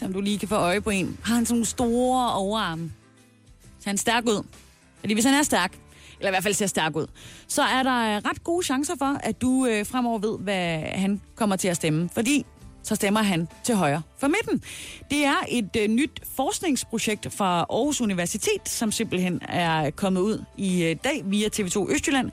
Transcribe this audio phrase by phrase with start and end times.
[0.00, 1.18] Som du lige kan få øje på en.
[1.22, 2.92] Har han sådan nogle store overarme?
[3.80, 4.46] Så han stærk ud?
[5.00, 5.72] Fordi hvis han er stærk,
[6.18, 7.06] eller i hvert fald ser stærk ud,
[7.48, 11.20] så er der øh, ret gode chancer for, at du øh, fremover ved, hvad han
[11.34, 12.10] kommer til at stemme.
[12.14, 12.46] Fordi
[12.82, 14.62] så stemmer han til højre for midten.
[15.10, 20.84] Det er et øh, nyt forskningsprojekt fra Aarhus Universitet, som simpelthen er kommet ud i
[20.84, 22.30] øh, dag via TV2 Østjylland.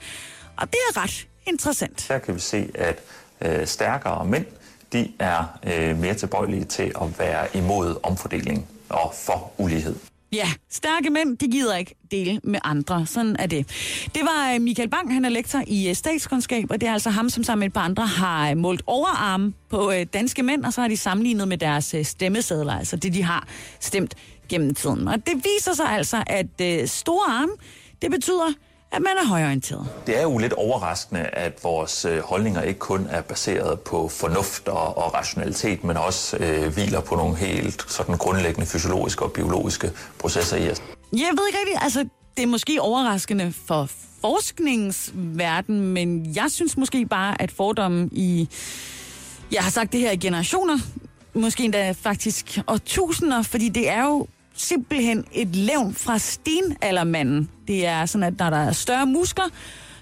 [0.58, 2.08] Og det er ret interessant.
[2.08, 3.00] Her kan vi se, at
[3.42, 4.46] øh, stærkere mænd,
[4.94, 9.96] de er øh, mere tilbøjelige til at være imod omfordeling og for ulighed.
[10.32, 13.06] Ja, stærke mænd, de gider ikke dele med andre.
[13.06, 13.68] Sådan er det.
[14.16, 17.10] Det var øh, Michael Bang, han er lektor i øh, statskundskab, og det er altså
[17.10, 20.74] ham, som sammen med et par andre har øh, målt overarme på danske mænd, og
[20.74, 23.48] så har de sammenlignet med deres stemmesedler, altså det, de har
[23.80, 24.16] stemt
[24.50, 25.08] gennem tiden.
[25.08, 27.52] Og det viser sig altså, at store arme,
[28.02, 28.54] det betyder,
[28.92, 29.88] at man er højorienteret.
[30.08, 34.68] Det er jo lidt overraskende, at vores øh, holdninger ikke kun er baseret på fornuft
[34.68, 39.92] og, og rationalitet, men også øh, hviler på nogle helt sådan grundlæggende fysiologiske og biologiske
[40.20, 40.82] processer i os.
[41.12, 42.06] Jeg ved ikke rigtigt, altså
[42.38, 43.90] det er måske overraskende for
[44.22, 48.50] forskningsverden, men jeg synes måske bare, at fordommen i...
[49.52, 50.78] Jeg har sagt det her i generationer,
[51.34, 54.28] måske endda faktisk årtusinder, fordi det er jo
[54.58, 57.50] simpelthen et levn fra stenaldermanden.
[57.68, 59.46] Det er sådan, at når der er større muskler,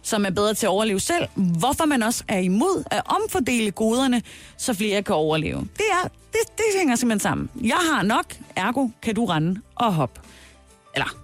[0.01, 4.21] som er bedre til at overleve selv, hvorfor man også er imod at omfordele goderne,
[4.57, 5.59] så flere kan overleve.
[5.59, 7.49] Det, er, det, det hænger simpelthen sammen.
[7.61, 10.21] Jeg har nok, ergo kan du rende og hoppe.
[10.93, 11.17] Eller,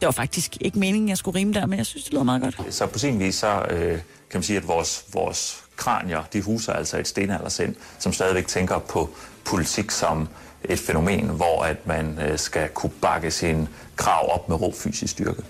[0.00, 2.42] det var faktisk ikke meningen, jeg skulle rime der, men jeg synes, det lyder meget
[2.42, 2.74] godt.
[2.74, 3.92] Så på sin vis, så øh,
[4.30, 8.78] kan man sige, at vores, vores kranier, de huser altså et stenaldersind, som stadigvæk tænker
[8.78, 9.10] på
[9.46, 10.28] politik som
[10.64, 15.12] et fænomen, hvor at man øh, skal kunne bakke sin krav op med rå fysisk
[15.12, 15.42] styrke.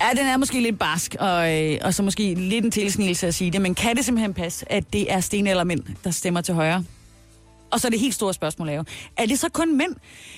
[0.00, 3.34] Ja, den er måske lidt barsk, og, øh, og så måske lidt en tilsnigelse at
[3.34, 6.40] sige det, men kan det simpelthen passe, at det er sten eller mænd, der stemmer
[6.40, 6.84] til højre?
[7.70, 8.84] Og så er det helt store spørgsmål er jo,
[9.16, 9.94] er det så kun mænd?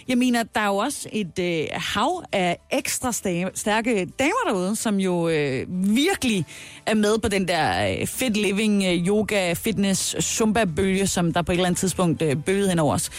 [0.08, 3.12] Jeg mener, der er jo også et øh, hav af ekstra
[3.54, 6.46] stærke damer derude, som jo øh, virkelig
[6.86, 11.52] er med på den der øh, fit living, øh, yoga, fitness, zumba-bølge, som der på
[11.52, 13.10] et eller andet tidspunkt øh, bølgede hen over os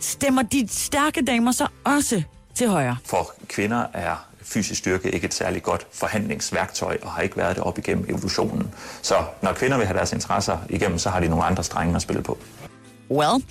[0.00, 2.22] stemmer de stærke damer så også
[2.54, 2.96] til højre?
[3.04, 7.64] For kvinder er fysisk styrke ikke et særligt godt forhandlingsværktøj, og har ikke været det
[7.64, 8.74] op igennem evolutionen.
[9.02, 12.02] Så når kvinder vil have deres interesser igennem, så har de nogle andre strenge at
[12.02, 12.38] spille på.
[13.10, 13.42] Well,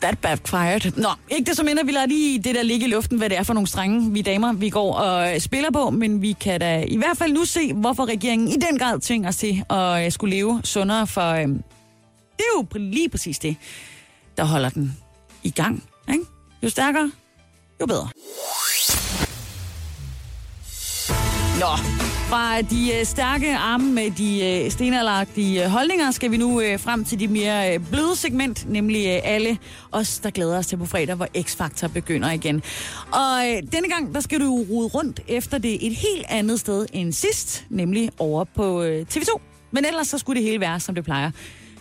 [0.00, 0.96] that backfired.
[0.96, 3.38] Nå, ikke det som ender, vi lader lige det der ligge i luften, hvad det
[3.38, 6.60] er for nogle strenge, vi damer, vi går og øh, spiller på, men vi kan
[6.60, 10.04] da i hvert fald nu se, hvorfor regeringen i den grad tvinger os til at
[10.04, 11.48] øh, skulle leve sundere, for øh,
[12.36, 13.56] det er jo lige præcis det,
[14.36, 14.96] der holder den
[15.42, 15.84] i gang.
[16.12, 16.24] Ikke?
[16.62, 17.12] Jo stærkere,
[17.80, 18.08] jo bedre.
[21.60, 21.76] Nå,
[22.28, 27.04] fra de øh, stærke arme med de øh, stenalagtige øh, holdninger skal vi nu frem
[27.04, 29.58] til de mere bløde segment, nemlig alle
[29.92, 32.62] os, der glæder os til på fredag, hvor X-Factor begynder igen.
[33.12, 33.42] Og
[33.72, 37.64] denne gang, der skal du rode rundt efter det et helt andet sted end sidst,
[37.68, 39.40] nemlig over på TV2.
[39.70, 41.30] Men ellers så skulle det hele være, som det plejer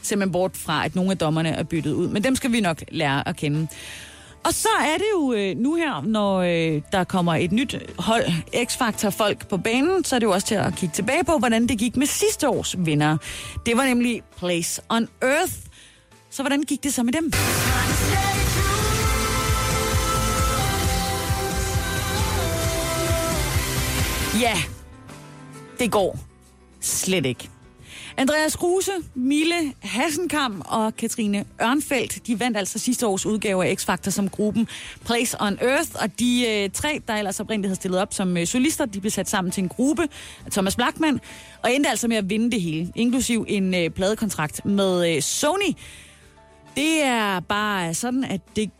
[0.02, 2.08] Simpelthen man bort fra, at nogle af dommerne er byttet ud.
[2.08, 3.68] Men dem skal vi nok lære at kende.
[4.44, 8.24] Og så er det jo øh, nu her, når øh, der kommer et nyt hold
[8.66, 11.78] X-Factor-folk på banen, så er det jo også til at kigge tilbage på, hvordan det
[11.78, 13.18] gik med sidste års vinder.
[13.66, 15.54] Det var nemlig Place on Earth.
[16.30, 17.32] Så hvordan gik det så med dem?
[24.42, 24.58] Ja,
[25.80, 26.20] det går
[26.82, 27.61] slet ikke.
[28.18, 34.10] Andreas Kruse, Mille Hassenkamp og Katrine Ørnfeldt, de vandt altså sidste års udgave af X-Factor
[34.10, 34.68] som gruppen
[35.06, 38.48] Place on Earth, og de øh, tre, der ellers oprindeligt havde stillet op som øh,
[38.48, 40.04] solister, de blev sat sammen til en gruppe
[40.46, 41.20] af Thomas Blackman,
[41.64, 45.76] og endte altså med at vinde det hele, inklusiv en øh, pladekontrakt med øh, Sony.
[46.76, 48.72] Det er bare sådan, at det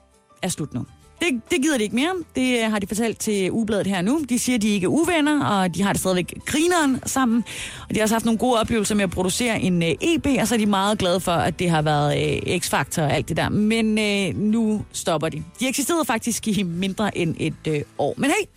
[0.42, 0.86] er slut nu
[1.22, 2.14] det, det gider de ikke mere.
[2.36, 4.26] Det øh, har de fortalt til Ubladet her nu.
[4.30, 7.44] De siger, at de ikke er uvenner, og de har det stadigvæk grineren sammen.
[7.90, 10.48] Og de har også haft nogle gode oplevelser med at producere en øh, EP, og
[10.48, 13.38] så er de meget glade for, at det har været øh, X-Factor og alt det
[13.38, 13.50] der.
[13.50, 15.44] Men øh, nu stopper de.
[15.60, 18.14] De eksisterede faktisk i mindre end et år.
[18.18, 18.48] Men hey,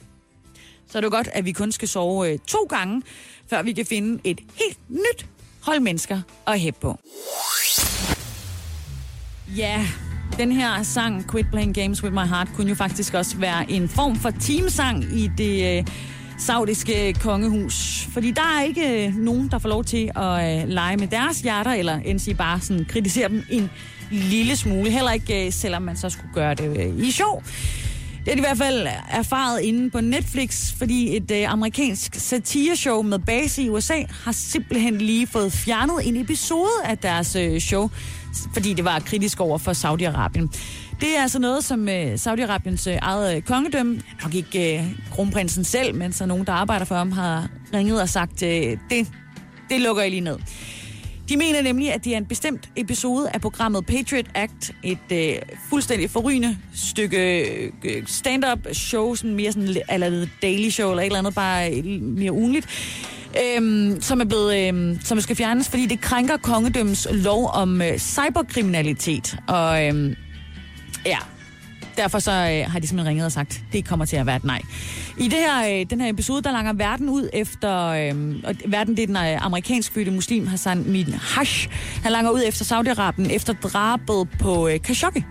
[0.91, 3.03] så er det jo godt, at vi kun skal sove to gange,
[3.51, 5.27] før vi kan finde et helt nyt
[5.61, 6.99] hold mennesker at hæppe på.
[9.57, 9.87] Ja,
[10.39, 13.89] den her sang, Quit Playing Games With My Heart, kunne jo faktisk også være en
[13.89, 15.87] form for teamsang i det øh,
[16.39, 18.09] saudiske kongehus.
[18.13, 21.41] Fordi der er ikke øh, nogen, der får lov til at øh, lege med deres
[21.41, 23.71] hjerter, eller end sige bare sådan, kritisere dem en
[24.11, 24.91] lille smule.
[24.91, 27.43] Heller ikke, øh, selvom man så skulle gøre det øh, i sjov.
[28.25, 33.03] Det er de i hvert fald erfaret inde på Netflix, fordi et øh, amerikansk satireshow
[33.03, 37.91] med base i USA har simpelthen lige fået fjernet en episode af deres øh, show,
[38.53, 40.49] fordi det var kritisk over for Saudi-Arabien.
[41.01, 45.65] Det er altså noget, som øh, Saudi-Arabiens øh, eget øh, kongedømme, nok ikke øh, kronprinsen
[45.65, 49.09] selv, men så nogen, der arbejder for ham, har ringet og sagt, øh, det,
[49.71, 50.39] det lukker I lige ned.
[51.29, 55.35] De mener nemlig, at det er en bestemt episode af programmet Patriot Act, et øh,
[55.69, 57.43] fuldstændig forrygende stykke
[57.85, 61.85] øh, stand-up show, sådan mere sådan eller daily show eller et eller andet, bare øh,
[62.03, 62.67] mere ugenligt,
[63.43, 67.99] øhm, som er blevet, øhm, som skal fjernes, fordi det krænker kongedømmens lov om øh,
[67.99, 69.37] cyberkriminalitet.
[69.49, 70.15] Og øhm,
[71.07, 71.19] ja,
[71.97, 74.45] derfor så øh, har de simpelthen ringet og sagt, det kommer til at være et
[74.45, 74.63] nej.
[75.19, 78.97] I det her, øh, den her episode, der langer verden ud efter, øh, og verden
[78.97, 81.69] det er den øh, amerikansk fødte muslim Hassan Min Hash.
[82.03, 85.25] Han langer ud efter Saudi-Arabien efter drabet på øh, Khashoggi.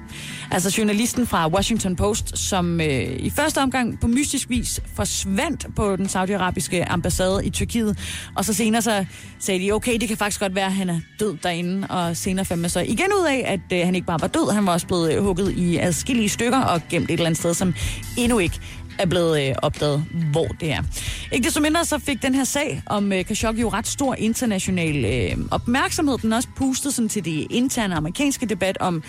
[0.54, 2.88] Altså journalisten fra Washington Post, som øh,
[3.20, 7.98] i første omgang på mystisk vis forsvandt på den saudiarabiske ambassade i Tyrkiet.
[8.36, 9.06] Og så senere så
[9.40, 11.88] sagde de, okay, det kan faktisk godt være, at han er død derinde.
[11.88, 14.54] Og senere fandt man så igen ud af, at øh, han ikke bare var død,
[14.54, 17.74] han var også blevet hugget i adskillige stykker og gemt et eller andet sted, som
[18.18, 18.60] endnu ikke
[19.00, 20.84] er blevet øh, opdaget, hvor det er.
[21.32, 25.06] Ikke desto mindre så fik den her sag om øh, Khashoggi jo ret stor international
[25.06, 26.18] øh, opmærksomhed.
[26.18, 29.04] Den også pustet sådan til det interne amerikanske debat om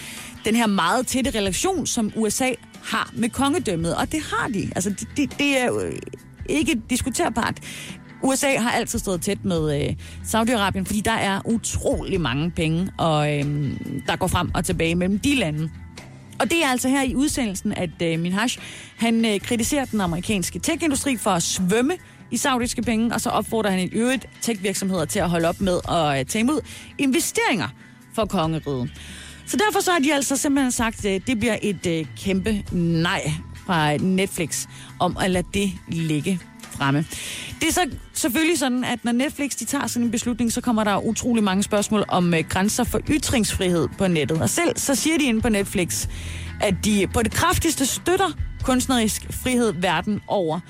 [0.45, 2.51] den her meget tætte relation, som USA
[2.85, 3.97] har med kongedømmet.
[3.97, 4.71] Og det har de.
[4.75, 5.93] Altså, det, det, det er jo øh,
[6.49, 7.61] ikke diskuterbart.
[8.23, 9.95] USA har altid stået tæt med øh,
[10.25, 13.45] Saudi-Arabien, fordi der er utrolig mange penge, og øh,
[14.07, 15.71] der går frem og tilbage mellem de lande.
[16.41, 18.49] Og det er altså her i udsendelsen, at øh, Minhaj,
[18.97, 21.95] han øh, kritiserer den amerikanske tech-industri for at svømme
[22.31, 25.81] i saudiske penge, og så opfordrer han i øvrigt tech-virksomheder til at holde op med
[25.89, 26.61] at øh, tage imod
[26.99, 27.69] investeringer
[28.15, 28.91] for kongeriget.
[29.47, 33.33] Så derfor så har de altså simpelthen sagt, at det bliver et øh, kæmpe nej
[33.67, 34.67] fra Netflix
[35.01, 36.41] om at lade det ligge
[36.77, 37.05] fremme.
[37.61, 40.85] Det er så selvfølgelig sådan, at når Netflix de tager sådan en beslutning, så kommer
[40.85, 44.43] der utrolig mange spørgsmål om øh, grænser for ytringsfrihed på nettet.
[44.43, 46.07] Og selv så siger de inde på Netflix,
[46.61, 48.33] at de på det kraftigste støtter
[48.63, 50.61] kunstnerisk frihed verden over.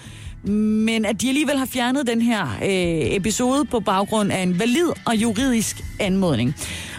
[0.49, 4.89] Men at de alligevel har fjernet den her øh, episode på baggrund af en valid
[5.07, 6.55] og juridisk anmodning.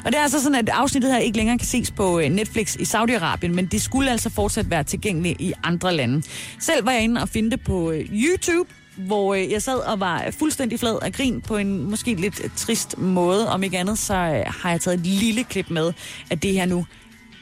[0.06, 2.76] Og det er altså sådan, at afsnittet her ikke længere kan ses på øh, Netflix
[2.76, 6.24] i Saudi-Arabien, men det skulle altså fortsat være tilgængeligt i andre lande.
[6.60, 10.00] Selv var jeg inde og finde det på øh, YouTube, hvor øh, jeg sad og
[10.00, 13.50] var fuldstændig flad af grin på en måske lidt trist måde.
[13.50, 15.94] Om ikke andet, så øh, har jeg taget et lille klip med
[16.32, 16.86] af det her nu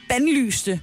[0.09, 0.81] bandlyste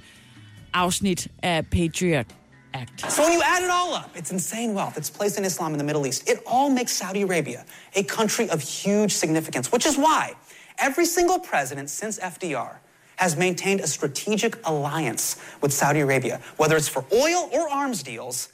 [0.75, 2.27] afsnit af Patriot
[2.75, 3.13] Act.
[3.13, 5.79] So when you add it all up, it's insane wealth It's placed in Islam in
[5.79, 6.29] the Middle East.
[6.29, 7.65] It all makes Saudi Arabia
[7.97, 10.33] a country of huge significance, which is why
[10.79, 12.77] every single president since FDR
[13.17, 18.49] has maintained a strategic alliance with Saudi Arabia, whether it's for oil or arms deals.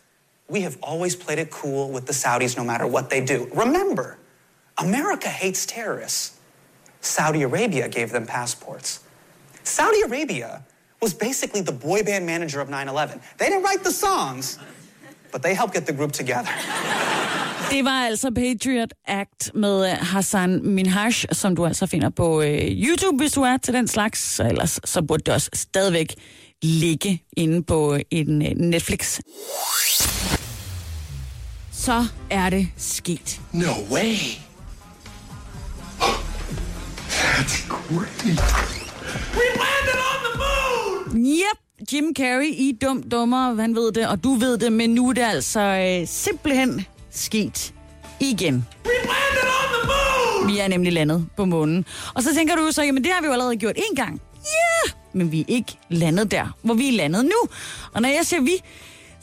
[0.49, 3.51] We have always played it cool with the Saudis no matter what they do.
[3.55, 4.19] Remember,
[4.79, 6.39] America hates terrorists.
[7.01, 9.01] Saudi Arabia gave them passports.
[9.65, 10.65] Saudi Arabia
[11.03, 13.21] was basically the boy band manager of 9 11.
[13.39, 14.59] They didn't write the songs,
[15.33, 16.51] but they helped get the group together.
[17.71, 22.59] Det var altså Patriot Act med øh, Hassan Minhaj, som du altså finder på øh,
[22.63, 24.41] YouTube, hvis du er til den slags.
[24.41, 26.15] Ellers så burde det også stadigvæk
[26.63, 29.21] ligge inde på uh, en øh, Netflix.
[31.87, 33.41] Så er det sket.
[33.53, 34.17] No way.
[37.09, 38.41] That's great.
[39.37, 41.27] We landed on the moon!
[41.27, 45.09] Yep, Jim Carrey i Dum Dummer, han ved det, og du ved det, men nu
[45.09, 47.75] er det altså øh, simpelthen sket
[48.21, 48.67] igen.
[48.87, 50.53] We landed on the moon!
[50.53, 51.85] Vi er nemlig landet på månen.
[52.15, 54.21] Og så tænker du så, jamen det har vi jo allerede gjort en gang.
[54.35, 54.97] Ja, yeah!
[55.13, 57.49] men vi er ikke landet der, hvor vi er landet nu.
[57.93, 58.63] Og når jeg siger vi,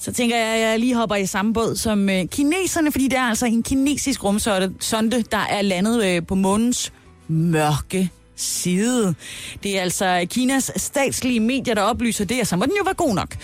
[0.03, 3.17] så tænker jeg, at jeg lige hopper i samme båd som øh, kineserne, fordi det
[3.17, 6.93] er altså en kinesisk rumsonde, der er landet øh, på månens
[7.27, 9.15] mørke side.
[9.63, 12.93] Det er altså Kinas statslige medier, der oplyser det, og så må den jo være
[12.93, 13.36] god nok.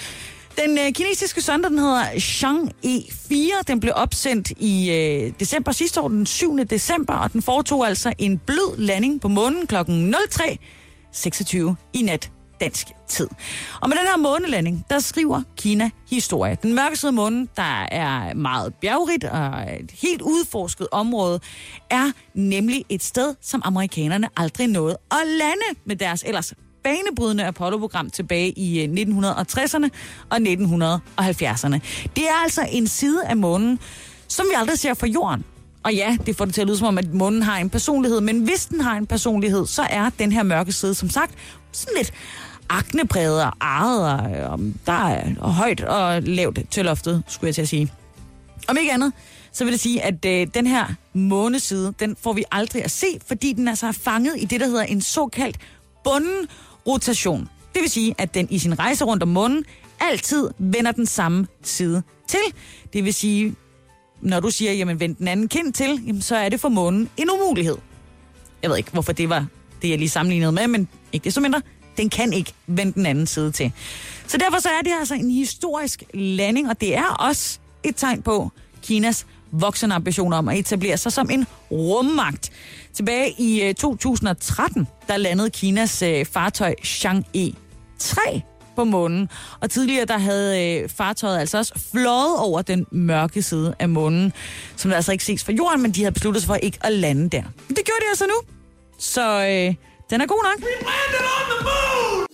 [0.63, 3.51] Den øh, kinesiske sonde, den hedder Chang'e 4.
[3.68, 6.60] Den blev opsendt i øh, december sidste år, den 7.
[6.70, 9.75] december, og den foretog altså en blød landing på månen kl.
[9.75, 13.28] 03.26 i nat dansk tid.
[13.82, 16.58] Og med den her månelanding, der skriver Kina historie.
[16.63, 21.39] Den mørke side af månen, der er meget bjergrigt og et helt udforsket område,
[21.89, 28.10] er nemlig et sted, som amerikanerne aldrig nåede at lande med deres ellers banebrydende Apollo-program
[28.10, 29.89] tilbage i øh, 1960'erne
[30.30, 31.80] og 1970'erne.
[32.16, 33.80] Det er altså en side af månen,
[34.28, 35.44] som vi aldrig ser fra jorden.
[35.83, 38.21] Og ja, det får det til at lyde som om, at månen har en personlighed,
[38.21, 41.33] men hvis den har en personlighed, så er den her mørke side, som sagt,
[41.71, 42.13] sådan lidt
[42.69, 47.67] aknepræget og arret, og der er højt og lavt til loftet, skulle jeg til at
[47.67, 47.93] sige.
[48.67, 49.13] Om ikke andet,
[49.51, 53.07] så vil det sige, at øh, den her måneside, den får vi aldrig at se,
[53.27, 55.57] fordi den altså er fanget i det, der hedder en såkaldt
[56.03, 56.48] bunden
[56.88, 57.50] rotation.
[57.74, 59.65] Det vil sige, at den i sin rejse rundt om månen
[60.00, 62.39] altid vender den samme side til.
[62.93, 63.55] Det vil sige,
[64.22, 67.10] når du siger, jamen vend den anden kind til, jamen, så er det for månen
[67.18, 67.78] en umulighed.
[68.62, 69.46] Jeg ved ikke, hvorfor det var
[69.82, 71.62] det, jeg lige sammenlignede med, men ikke det så mindre.
[71.98, 73.72] Den kan ikke vende den anden side til.
[74.28, 78.22] Så derfor så er det altså en historisk landing, og det er også et tegn
[78.22, 78.52] på
[78.84, 82.50] Kinas voksende ambitioner om at etablere sig som en rummagt.
[82.94, 87.54] Tilbage i øh, 2013, der landede Kinas øh, fartøj Chang'e
[88.00, 88.42] 3
[88.79, 89.29] på månen.
[89.59, 94.33] Og tidligere der havde øh, fartøjet altså også fløjet over den mørke side af månen,
[94.75, 97.29] som altså ikke ses fra jorden, men de havde besluttet sig for ikke at lande
[97.29, 97.43] der.
[97.67, 98.33] Men det gjorde de altså nu.
[98.98, 99.75] Så øh,
[100.09, 100.59] den er god nok.
[100.62, 102.25] Landed on the moon!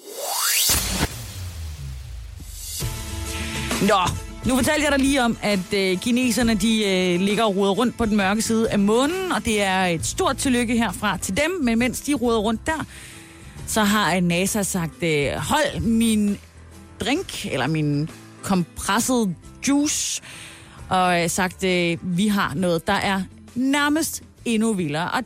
[3.81, 4.01] Nå,
[4.49, 7.97] nu fortalte jeg dig lige om, at øh, kineserne de øh, ligger og roder rundt
[7.97, 11.51] på den mørke side af månen, og det er et stort tillykke herfra til dem,
[11.61, 12.85] men mens de roder rundt der,
[13.67, 16.37] så har NASA sagt, øh, hold min
[16.99, 18.09] drink, eller min
[18.43, 19.35] kompresset
[19.67, 20.21] juice,
[20.89, 23.21] og øh, sagt, øh, vi har noget, der er
[23.55, 25.11] nærmest endnu vildere.
[25.11, 25.23] Og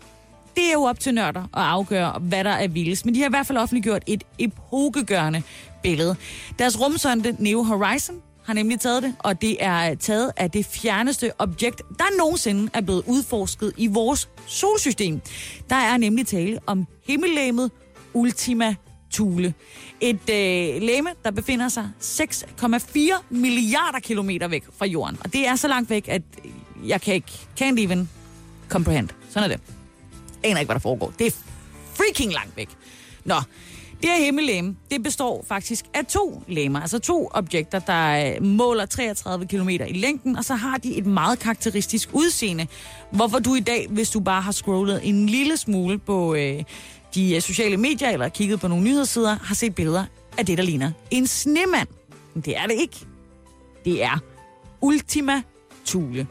[0.55, 3.05] det er jo op til nørder at afgøre, hvad der er vildest.
[3.05, 5.43] Men de har i hvert fald offentliggjort et epokegørende
[5.83, 6.15] billede.
[6.59, 8.15] Deres rumsonde New Horizon
[8.45, 12.69] har nemlig taget det, og det er øh, taget af det fjerneste objekt, der nogensinde
[12.73, 15.21] er blevet udforsket i vores solsystem.
[15.69, 17.71] Der er nemlig tale om himmellæmet
[18.13, 18.75] Ultima
[19.13, 19.53] Thule.
[20.01, 25.17] Et øh, læme, der befinder sig 6,4 milliarder kilometer væk fra jorden.
[25.23, 26.21] Og det er så langt væk, at
[26.85, 28.09] jeg kan ikke, can't even
[28.69, 29.09] comprehend.
[29.29, 29.63] Sådan er det.
[30.43, 31.13] Jeg aner ikke, hvad der foregår.
[31.19, 31.31] Det er
[31.93, 32.69] freaking langt væk.
[33.25, 33.35] Nå,
[34.01, 38.85] det her himmellæme, det består faktisk af to læmer, altså to objekter, der øh, måler
[38.85, 42.67] 33 km i længden, og så har de et meget karakteristisk udseende.
[43.11, 46.63] Hvorfor du i dag, hvis du bare har scrollet en lille smule på øh,
[47.15, 50.05] de øh, sociale medier, eller kigget på nogle nyhedssider, har set billeder
[50.37, 51.87] af det, der ligner en snemand.
[52.33, 52.95] Men det er det ikke.
[53.85, 54.19] Det er
[54.81, 55.41] Ultima
[55.85, 56.27] Thule.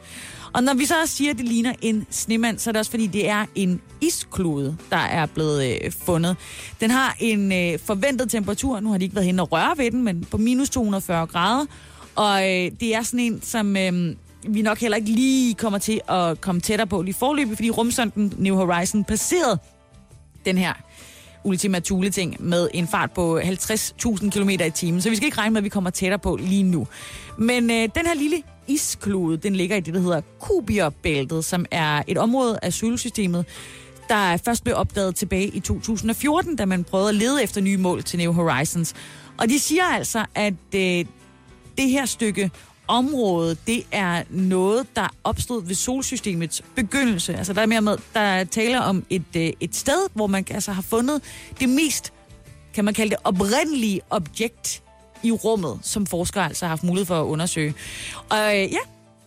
[0.53, 3.07] Og når vi så siger, at det ligner en snemand, så er det også fordi,
[3.07, 6.35] det er en isklode, der er blevet øh, fundet.
[6.81, 9.91] Den har en øh, forventet temperatur, nu har de ikke været hen og røre ved
[9.91, 11.65] den, men på minus 240 grader.
[12.15, 14.15] Og øh, det er sådan en, som øh,
[14.47, 18.33] vi nok heller ikke lige kommer til at komme tættere på lige forløbet, fordi rumsonden
[18.37, 19.59] New Horizon passerede
[20.49, 20.73] den her
[21.43, 25.01] Ultima Thule-ting med en fart på 50.000 km i timen.
[25.01, 26.87] Så vi skal ikke regne med, at vi kommer tættere på lige nu.
[27.37, 32.03] Men øh, den her lille isklode, den ligger i det, der hedder Kuiper-bæltet, som er
[32.07, 33.45] et område af solsystemet,
[34.09, 38.03] der først blev opdaget tilbage i 2014, da man prøvede at lede efter nye mål
[38.03, 38.95] til New Horizons.
[39.37, 41.05] Og de siger altså, at øh,
[41.77, 42.51] det her stykke
[42.89, 47.35] område, det er noget, der opstod ved solsystemets begyndelse.
[47.35, 50.71] Altså der er mere med, der taler om et, øh, et sted, hvor man altså
[50.71, 51.21] har fundet
[51.59, 52.13] det mest,
[52.73, 54.83] kan man kalde det, oprindelige objekt
[55.23, 57.73] i rummet, som forskere altså har haft mulighed for at undersøge.
[58.29, 58.79] Og øh, ja,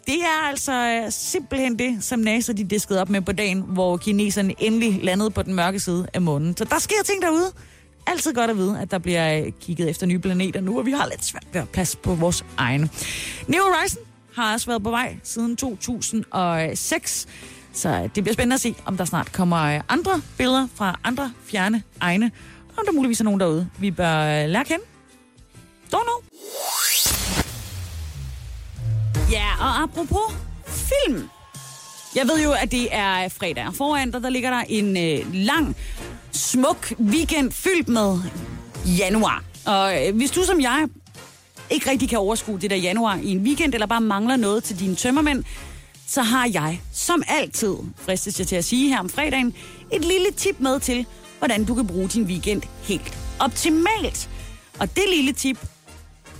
[0.07, 3.97] det er altså øh, simpelthen det, som NASA de diskede op med på dagen, hvor
[3.97, 6.57] kineserne endelig landede på den mørke side af månen.
[6.57, 7.53] Så der sker ting derude.
[8.07, 10.91] Altid godt at vide, at der bliver øh, kigget efter nye planeter nu, og vi
[10.91, 12.89] har lidt svært ved at plads på vores egne.
[13.49, 14.03] New Horizon
[14.35, 17.27] har også været på vej siden 2006,
[17.73, 21.33] så det bliver spændende at se, om der snart kommer øh, andre billeder fra andre
[21.45, 22.31] fjerne egne,
[22.69, 24.85] og om der muligvis er nogen derude, vi bør øh, lære at kende.
[25.95, 26.23] Don't know.
[29.31, 31.29] Ja, og apropos film.
[32.17, 35.35] Jeg ved jo, at det er fredag, og foran der, der ligger der en øh,
[35.35, 35.77] lang,
[36.33, 38.19] smuk weekend fyldt med
[38.99, 39.45] januar.
[39.67, 40.89] Og øh, hvis du som jeg
[41.71, 44.81] ikke rigtig kan overskue det der januar i en weekend, eller bare mangler noget til
[44.81, 45.45] dine tømmermænd,
[46.07, 49.55] så har jeg, som altid, fristes jeg til at sige her om fredagen,
[49.93, 51.07] et lille tip med til,
[51.39, 54.31] hvordan du kan bruge din weekend helt optimalt.
[54.79, 55.59] Og det lille tip,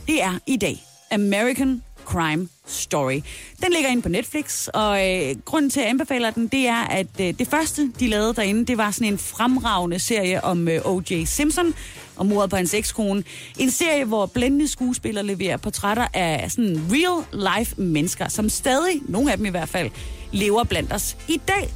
[0.07, 3.21] det er i dag American Crime Story.
[3.63, 6.85] Den ligger inde på Netflix, og øh, grunden til, at jeg anbefaler den, det er,
[6.85, 10.81] at øh, det første, de lavede derinde, det var sådan en fremragende serie om øh,
[10.85, 11.25] O.J.
[11.25, 11.75] Simpson,
[12.17, 13.25] og mordet på hans ekskone.
[13.59, 19.37] En serie, hvor blændende skuespillere leverer portrætter af sådan real-life mennesker, som stadig, nogle af
[19.37, 19.91] dem i hvert fald,
[20.33, 21.69] lever blandt os i dag.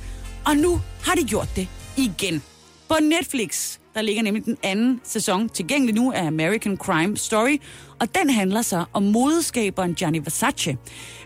[0.47, 2.43] Og nu har de gjort det igen.
[2.89, 7.57] På Netflix, der ligger nemlig den anden sæson tilgængelig nu af American Crime Story,
[8.01, 10.77] og den handler så om modeskaberen Gianni Versace.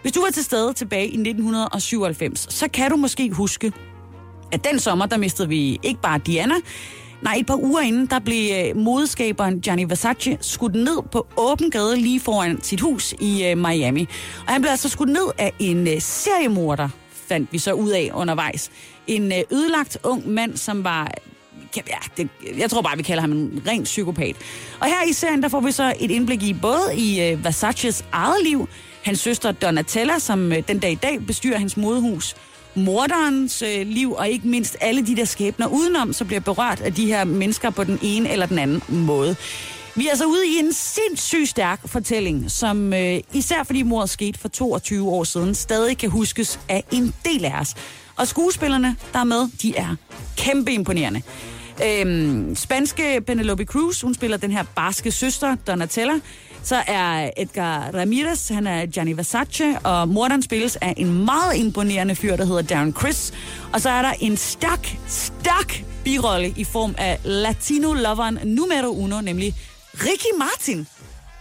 [0.02, 3.72] Hvis du var til stede tilbage i 1997, så kan du måske huske,
[4.52, 6.54] at den sommer, der mistede vi ikke bare Diana,
[7.22, 11.70] Nej, et par uger inden, der blev øh, modeskaberen Gianni Versace skudt ned på åben
[11.70, 14.08] gade lige foran sit hus i øh, Miami.
[14.46, 16.88] Og han blev altså skudt ned af en øh, seriemorder,
[17.28, 18.70] fandt vi så ud af undervejs.
[19.06, 21.12] En øh, ødelagt ung mand, som var
[21.76, 21.82] ja,
[22.16, 24.36] det, jeg tror bare, vi kalder ham en ren psykopat.
[24.80, 28.04] Og her i serien, der får vi så et indblik i både i øh, Versaces
[28.12, 28.68] eget liv,
[29.02, 32.36] hans søster Donatella, som øh, den dag i dag bestyrer hans modehus,
[32.74, 36.94] morderens øh, liv, og ikke mindst alle de der skæbner udenom, så bliver berørt af
[36.94, 39.36] de her mennesker på den ene eller den anden måde.
[39.94, 44.38] Vi er altså ude i en sindssygt stærk fortælling, som øh, især fordi mordet skete
[44.38, 47.74] for 22 år siden, stadig kan huskes af en del af os.
[48.16, 49.96] Og skuespillerne, der er med, de er
[50.36, 51.22] kæmpe imponerende.
[51.86, 56.12] Øhm, spanske Penelope Cruz, hun spiller den her barske søster, Donatella.
[56.62, 62.14] Så er Edgar Ramirez, han er Gianni Versace, og morderen spilles af en meget imponerende
[62.14, 63.32] fyr, der hedder Darren Chris.
[63.72, 69.54] Og så er der en stærk, stærk birolle i form af latino-loveren numero uno, nemlig
[69.94, 70.86] Ricky Martin.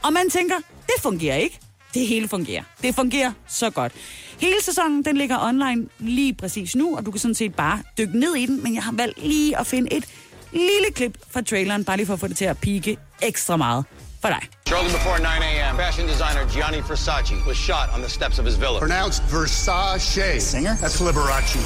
[0.03, 0.55] Og man tænker,
[0.87, 1.59] det fungerer ikke.
[1.93, 2.63] Det hele fungerer.
[2.83, 3.91] Det fungerer så godt.
[4.39, 8.19] Hele sæsonen, den ligger online lige præcis nu, og du kan sådan set bare dykke
[8.19, 10.05] ned i den, men jeg har valgt lige at finde et
[10.51, 13.85] lille klip fra traileren, bare lige for at få det til at pike ekstra meget
[14.21, 14.41] for dig.
[14.67, 18.57] Shortly before 9 a.m., fashion designer Gianni Versace was shot on the steps of his
[18.59, 18.79] villa.
[18.79, 20.39] Pronounced Versace.
[20.41, 20.75] Singer?
[20.81, 21.59] That's Liberace.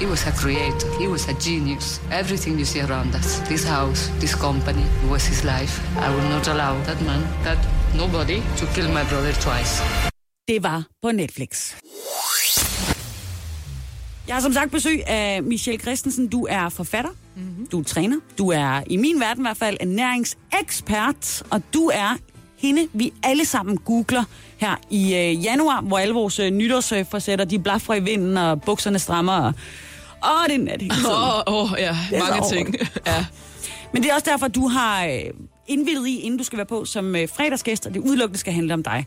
[0.00, 0.88] He was a creator.
[1.02, 2.00] He was a genius.
[2.10, 5.74] Everything you see around us, this house, this company, was his life.
[6.06, 7.58] I will not allow that man, that
[7.94, 9.82] nobody, to kill my brother twice.
[10.46, 11.74] Det var på Netflix.
[14.28, 16.28] Jeg har som sagt besøg af Michelle Christensen.
[16.28, 17.66] Du er forfatter, mm-hmm.
[17.66, 22.16] du er træner, du er i min verden i hvert fald ernæringsekspert, og du er
[22.58, 24.24] hende, vi alle sammen googler
[24.56, 28.98] her i øh, januar, hvor alle vores øh, nytårsforsætter, de blaffer i vinden, og bukserne
[28.98, 29.54] strammer, og
[30.24, 32.76] åh, det er nat Åh, oh, oh, ja, det mange ting.
[33.06, 33.26] ja.
[33.92, 35.20] Men det er også derfor, du har øh,
[35.66, 38.74] indvildet i, inden du skal være på som øh, fredagsgæst, og det udelukkende skal handle
[38.74, 39.06] om dig.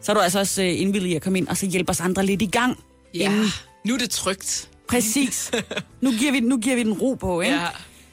[0.00, 2.00] Så er du altså også øh, indvildet i at komme ind og så hjælpe os
[2.00, 2.78] andre lidt i gang.
[3.14, 3.30] Ja.
[3.30, 3.46] Inden
[3.86, 4.70] nu er det trygt.
[4.88, 5.50] Præcis.
[6.00, 7.56] Nu giver vi, nu giver vi den ro på, ikke?
[7.56, 7.66] Ja.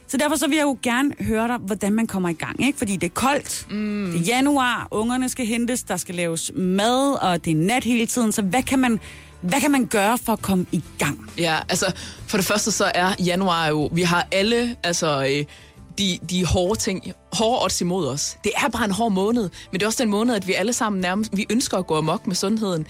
[0.08, 2.78] Så derfor så vil jeg jo gerne høre dig, hvordan man kommer i gang, ikke?
[2.78, 4.12] Fordi det er koldt, mm.
[4.12, 8.06] det er januar, ungerne skal hentes, der skal laves mad, og det er nat hele
[8.06, 8.32] tiden.
[8.32, 9.00] Så hvad kan man,
[9.42, 11.32] hvad kan man gøre for at komme i gang?
[11.38, 11.94] Ja, altså
[12.28, 15.26] for det første så er januar jo, vi har alle, altså...
[15.38, 15.46] Øh,
[15.98, 18.38] de, de hårde ting, hårde odds imod os.
[18.44, 20.74] Det er bare en hård måned, men det er også den måned, at vi alle
[20.74, 22.88] sammen nærmest, vi ønsker at gå amok med sundheden.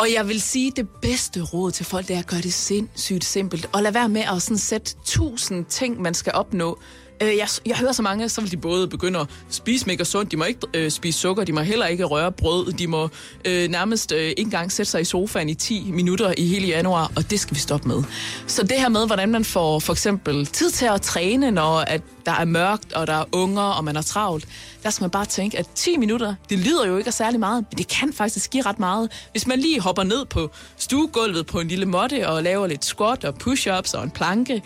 [0.00, 3.24] Og jeg vil sige, det bedste råd til folk, det er at gøre det sindssygt
[3.24, 3.70] simpelt.
[3.72, 6.78] Og lad være med at sådan sætte tusind ting, man skal opnå.
[7.22, 10.32] Øh, jeg, jeg hører så mange, så vil de både begynde at spise mega sundt,
[10.32, 13.08] de må ikke øh, spise sukker, de må heller ikke røre brød, de må
[13.44, 17.12] øh, nærmest øh, ikke engang sætte sig i sofaen i 10 minutter i hele januar,
[17.16, 18.02] og det skal vi stoppe med.
[18.46, 22.02] Så det her med, hvordan man får for eksempel tid til at træne, når at
[22.26, 24.48] der er mørkt, og der er unger, og man er travlt,
[24.82, 27.64] der skal man bare tænke, at 10 minutter, det lyder jo ikke af særlig meget,
[27.70, 29.10] men det kan faktisk give ret meget.
[29.32, 33.24] Hvis man lige hopper ned på stuegulvet på en lille måtte og laver lidt squat
[33.24, 34.62] og push-ups og en planke,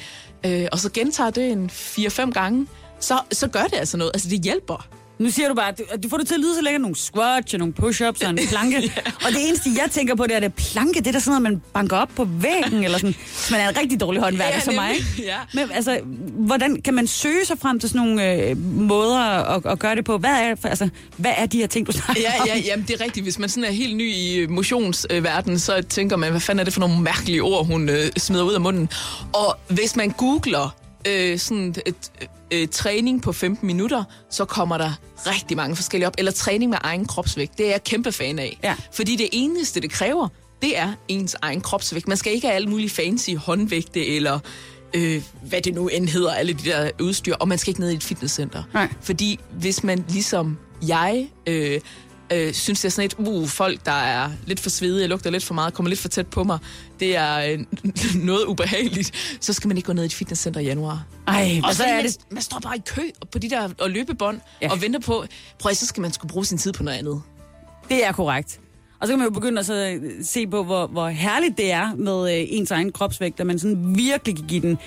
[0.47, 2.67] øh, og så gentager det en 4-5 gange,
[3.01, 4.11] så, så gør det altså noget.
[4.15, 4.89] Altså, det hjælper.
[5.19, 6.97] Nu siger du bare, at du, du får det til at lyde så lækkert nogle
[6.97, 8.81] squats og nogle push-ups og en planke.
[8.81, 9.01] ja.
[9.27, 11.43] Og det eneste, jeg tænker på, det er, at planke, det er der sådan noget,
[11.43, 13.15] man banker op på væggen, eller sådan.
[13.51, 14.95] man er en rigtig dårlig håndværker ja, som mig.
[15.19, 15.37] Ja.
[15.55, 16.01] Men altså,
[16.31, 20.05] hvordan kan man søge sig frem til sådan nogle øh, måder at, at, gøre det
[20.05, 20.19] på?
[20.19, 23.05] Hvad er, altså, hvad er de her ting, du snakker ja, ja, jamen, det er
[23.05, 23.25] rigtigt.
[23.25, 26.73] Hvis man sådan er helt ny i motionsverdenen, så tænker man, hvad fanden er det
[26.73, 28.89] for nogle mærkelige ord, hun øh, smider ud af munden?
[29.33, 30.77] Og hvis man googler
[31.09, 32.11] øh, sådan et,
[32.51, 36.15] øh, træning på 15 minutter, så kommer der rigtig mange forskellige op.
[36.19, 37.59] Eller træning med egen kropsvægt.
[37.59, 38.59] Det er jeg kæmpe fan af.
[38.63, 38.75] Ja.
[38.93, 40.29] Fordi det eneste, det kræver,
[40.63, 42.09] det er ens egen kropsvægt.
[42.09, 44.39] Man skal ikke have alle mulige fancy håndvægte, eller
[44.95, 47.35] øh, hvad det nu end hedder, alle de der udstyr.
[47.35, 48.63] Og man skal ikke ned i et fitnesscenter.
[48.75, 48.89] Nej.
[49.01, 51.81] Fordi hvis man ligesom jeg øh,
[52.33, 55.55] øh, synes, er sådan et, uh, folk, der er lidt for svedige, lugter lidt for
[55.55, 56.59] meget, kommer lidt for tæt på mig,
[57.01, 57.59] det er øh,
[58.31, 61.07] noget ubehageligt, så skal man ikke gå ned i et fitnesscenter i januar.
[61.27, 62.17] Ej, og så er det...
[62.31, 64.71] Man, man står bare i kø på de der og løbebånd ja.
[64.71, 65.25] og venter på,
[65.59, 67.23] prøv så skal man skulle bruge sin tid på noget andet.
[67.89, 68.61] Det er korrekt.
[69.01, 71.95] Og så kan man jo begynde at så se på, hvor, hvor herligt det er
[71.95, 74.79] med øh, ens egen kropsvægt, at man sådan virkelig kan give den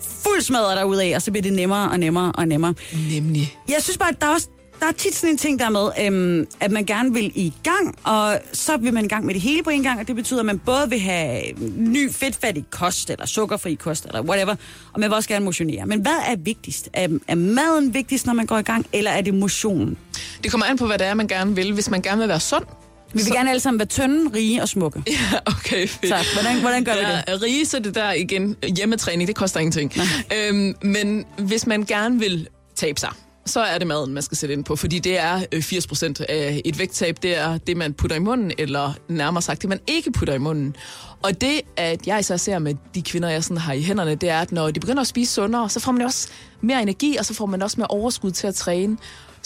[0.00, 2.74] fuld smadret af, og så bliver det nemmere og nemmere og nemmere.
[3.10, 3.58] Nemlig.
[3.68, 4.48] Jeg synes bare, at der er også
[4.80, 7.98] der er tit sådan en ting der med, øhm, at man gerne vil i gang,
[8.04, 10.40] og så vil man i gang med det hele på en gang, og det betyder,
[10.40, 11.42] at man både vil have
[11.76, 14.54] ny fedtfattig kost, eller sukkerfri kost, eller whatever,
[14.92, 15.86] og man vil også gerne motionere.
[15.86, 16.88] Men hvad er vigtigst?
[16.92, 19.96] Er, er maden vigtigst, når man går i gang, eller er det motionen?
[20.42, 21.72] Det kommer an på, hvad det er, man gerne vil.
[21.72, 22.64] Hvis man gerne vil være sund,
[23.12, 25.02] Vi vil Så- gerne alle sammen være tynde, rige og smukke.
[25.06, 26.08] Ja, okay, fedt.
[26.08, 27.24] Så hvordan, hvordan gør vi det?
[27.28, 29.92] Ja, rige, så det der igen, hjemmetræning, det koster ingenting.
[30.36, 33.10] Øhm, men hvis man gerne vil tabe sig,
[33.48, 36.20] så er det maden, man skal sætte ind på, fordi det er øh, 80 procent
[36.20, 39.80] af et vægttab, det er det, man putter i munden, eller nærmere sagt, det man
[39.86, 40.76] ikke putter i munden.
[41.22, 44.28] Og det, at jeg især ser med de kvinder, jeg sådan har i hænderne, det
[44.28, 46.28] er, at når de begynder at spise sundere, så får man også
[46.60, 48.96] mere energi, og så får man også mere overskud til at træne.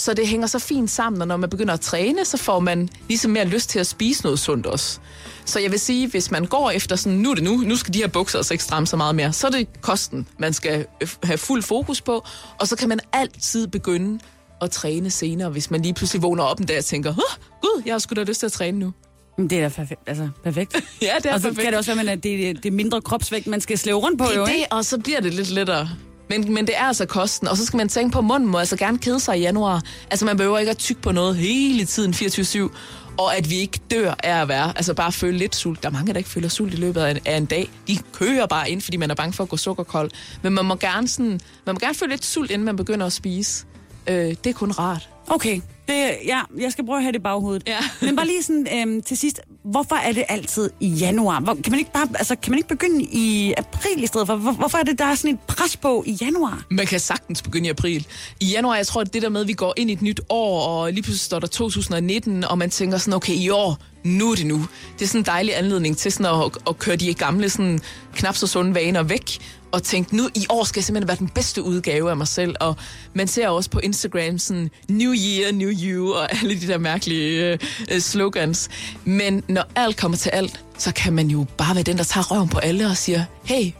[0.03, 2.88] Så det hænger så fint sammen, og når man begynder at træne, så får man
[3.09, 4.99] ligesom mere lyst til at spise noget sundt også.
[5.45, 7.95] Så jeg vil sige, hvis man går efter sådan, nu er det nu, nu skal
[7.95, 10.87] de her bukser altså ikke stramme så meget mere, så er det kosten, man skal
[11.23, 12.25] have fuld fokus på,
[12.59, 14.19] og så kan man altid begynde
[14.61, 17.83] at træne senere, hvis man lige pludselig vågner op en dag og tænker, Åh, gud,
[17.87, 18.93] jeg har sgu da lyst til at træne nu.
[19.38, 20.01] Men Det er da perfekt.
[20.07, 20.77] Altså, perfekt.
[21.03, 21.62] Ja, det er og så perfekt.
[21.62, 24.25] kan det også være, at det, det er mindre kropsvægt, man skal slæve rundt på,
[24.25, 24.59] Det jo, ikke?
[24.59, 25.88] det, og så bliver det lidt lettere.
[26.33, 27.49] Men, men det er altså kosten.
[27.49, 29.83] Og så skal man tænke på, at munden må altså gerne kede sig i januar.
[30.11, 32.77] Altså man behøver ikke at tykke på noget hele tiden 24-7.
[33.18, 35.83] Og at vi ikke dør af at være, altså bare føle lidt sult.
[35.83, 37.71] Der er mange, der ikke føler sult i løbet af en, af en dag.
[37.88, 40.11] De kører bare ind, fordi man er bange for at gå sukkerkold.
[40.42, 43.12] Men man må gerne, sådan, man må gerne føle lidt sult, inden man begynder at
[43.12, 43.64] spise.
[44.07, 45.09] Øh, det er kun rart.
[45.29, 47.62] Okay, det, ja, jeg skal prøve at have det i baghovedet.
[47.66, 47.79] Ja.
[48.07, 51.40] Men bare lige sådan øhm, til sidst, hvorfor er det altid i januar?
[51.40, 54.37] Hvor, kan, man ikke bare, altså, kan man ikke begynde i april i stedet for?
[54.37, 56.64] Hvor, hvorfor er det, der er sådan et pres på i januar?
[56.71, 58.07] Man kan sagtens begynde i april.
[58.40, 60.21] I januar, jeg tror, at det der med, at vi går ind i et nyt
[60.29, 64.31] år, og lige pludselig står der 2019, og man tænker sådan, okay, i år, nu
[64.31, 64.67] er det nu.
[64.99, 67.81] Det er sådan en dejlig anledning til sådan at, at køre de gamle, sådan,
[68.15, 69.38] knap så sunde vaner væk,
[69.73, 72.55] og tænke, nu i år skal jeg simpelthen være den bedste udgave af mig selv.
[72.61, 72.77] Og
[73.15, 77.59] man ser også på Instagram sådan, New Year, New You, og alle de der mærkelige
[77.91, 78.69] øh, slogans.
[79.05, 82.25] Men når alt kommer til alt, så kan man jo bare være den, der tager
[82.31, 83.73] røven på alle og siger, hey,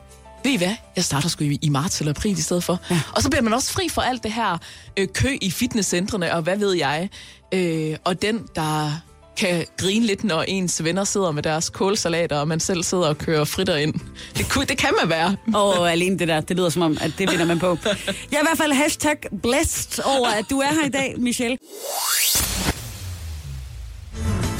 [0.45, 0.75] ved I hvad?
[0.97, 2.81] Jeg starter sgu i, i marts eller april i stedet for.
[2.91, 3.01] Ja.
[3.13, 4.59] Og så bliver man også fri for alt det her
[4.97, 7.11] øh, kø i fitnesscentrene, og hvad ved jeg.
[7.55, 8.91] Øh, og den, der
[9.37, 13.18] kan grine lidt, når ens venner sidder med deres kålsalater, og man selv sidder og
[13.18, 13.95] kører fritter ind.
[14.37, 15.37] Det, kunne, det kan man være.
[15.55, 17.79] Og oh, alene det der, det lyder som om, at det vinder man på.
[17.87, 21.59] Jeg er i hvert fald hashtag blessed over, at du er her i dag, Michelle.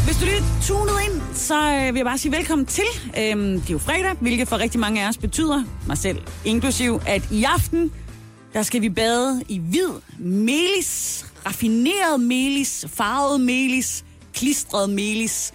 [0.05, 2.85] Hvis du lige tunet ind, så øh, vil jeg bare sige velkommen til.
[3.19, 7.01] Øhm, det er jo fredag, hvilket for rigtig mange af os betyder, mig selv inklusiv,
[7.07, 7.93] at i aften,
[8.53, 14.05] der skal vi bade i hvid melis, raffineret melis, farvet melis,
[14.35, 15.53] klistret melis.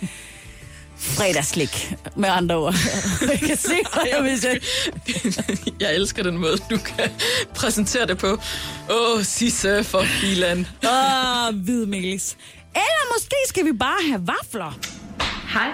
[0.99, 2.75] Fredagslik, med andre ord.
[3.31, 4.59] jeg kan se, hvad jeg vil sige.
[5.83, 7.09] Jeg elsker den måde, du kan
[7.55, 8.27] præsentere det på.
[8.27, 8.37] Åh,
[8.89, 10.67] oh, Sisse for filan.
[10.83, 12.37] Åh, hvid melis.
[12.75, 14.79] Eller måske skal vi bare have vafler.
[15.53, 15.69] Hej,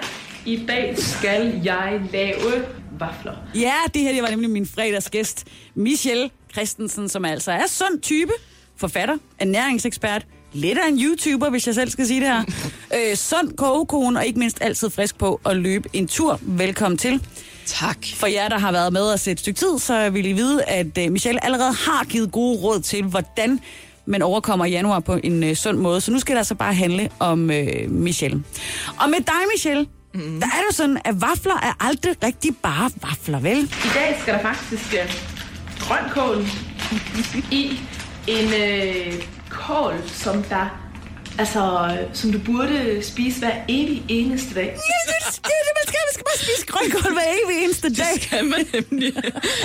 [0.45, 2.65] i dag skal jeg lave
[2.99, 3.33] vafler.
[3.55, 8.31] Ja, det her det var nemlig min fredagsgæst, Michelle Christensen, som altså er sund type,
[8.77, 12.43] forfatter, ernæringsekspert, lidt af en YouTuber, hvis jeg selv skal sige det her.
[13.11, 16.39] øh, sund kogekone, og ikke mindst altid frisk på at løbe en tur.
[16.41, 17.21] Velkommen til.
[17.65, 17.97] Tak.
[18.15, 20.97] For jer, der har været med os et stykke tid, så vil I vide, at
[20.97, 23.59] øh, Michelle allerede har givet gode råd til, hvordan
[24.05, 26.01] man overkommer januar på en øh, sund måde.
[26.01, 28.43] Så nu skal det altså bare handle om øh, Michelle.
[28.99, 30.39] Og med dig, Michelle, mm.
[30.39, 33.57] der er det jo sådan, at vafler er aldrig rigtig bare vafler, vel?
[33.57, 35.09] I dag skal der faktisk uh,
[35.79, 36.45] grønkål
[37.51, 37.79] i
[38.27, 40.83] en øh, kål, som der
[41.39, 44.65] altså, som du burde spise hver evig eneste dag.
[44.65, 48.21] Ja, det, det, det, man skal, man skal bare spise grønkål hver evig eneste dag.
[48.21, 49.13] Kan man nemlig.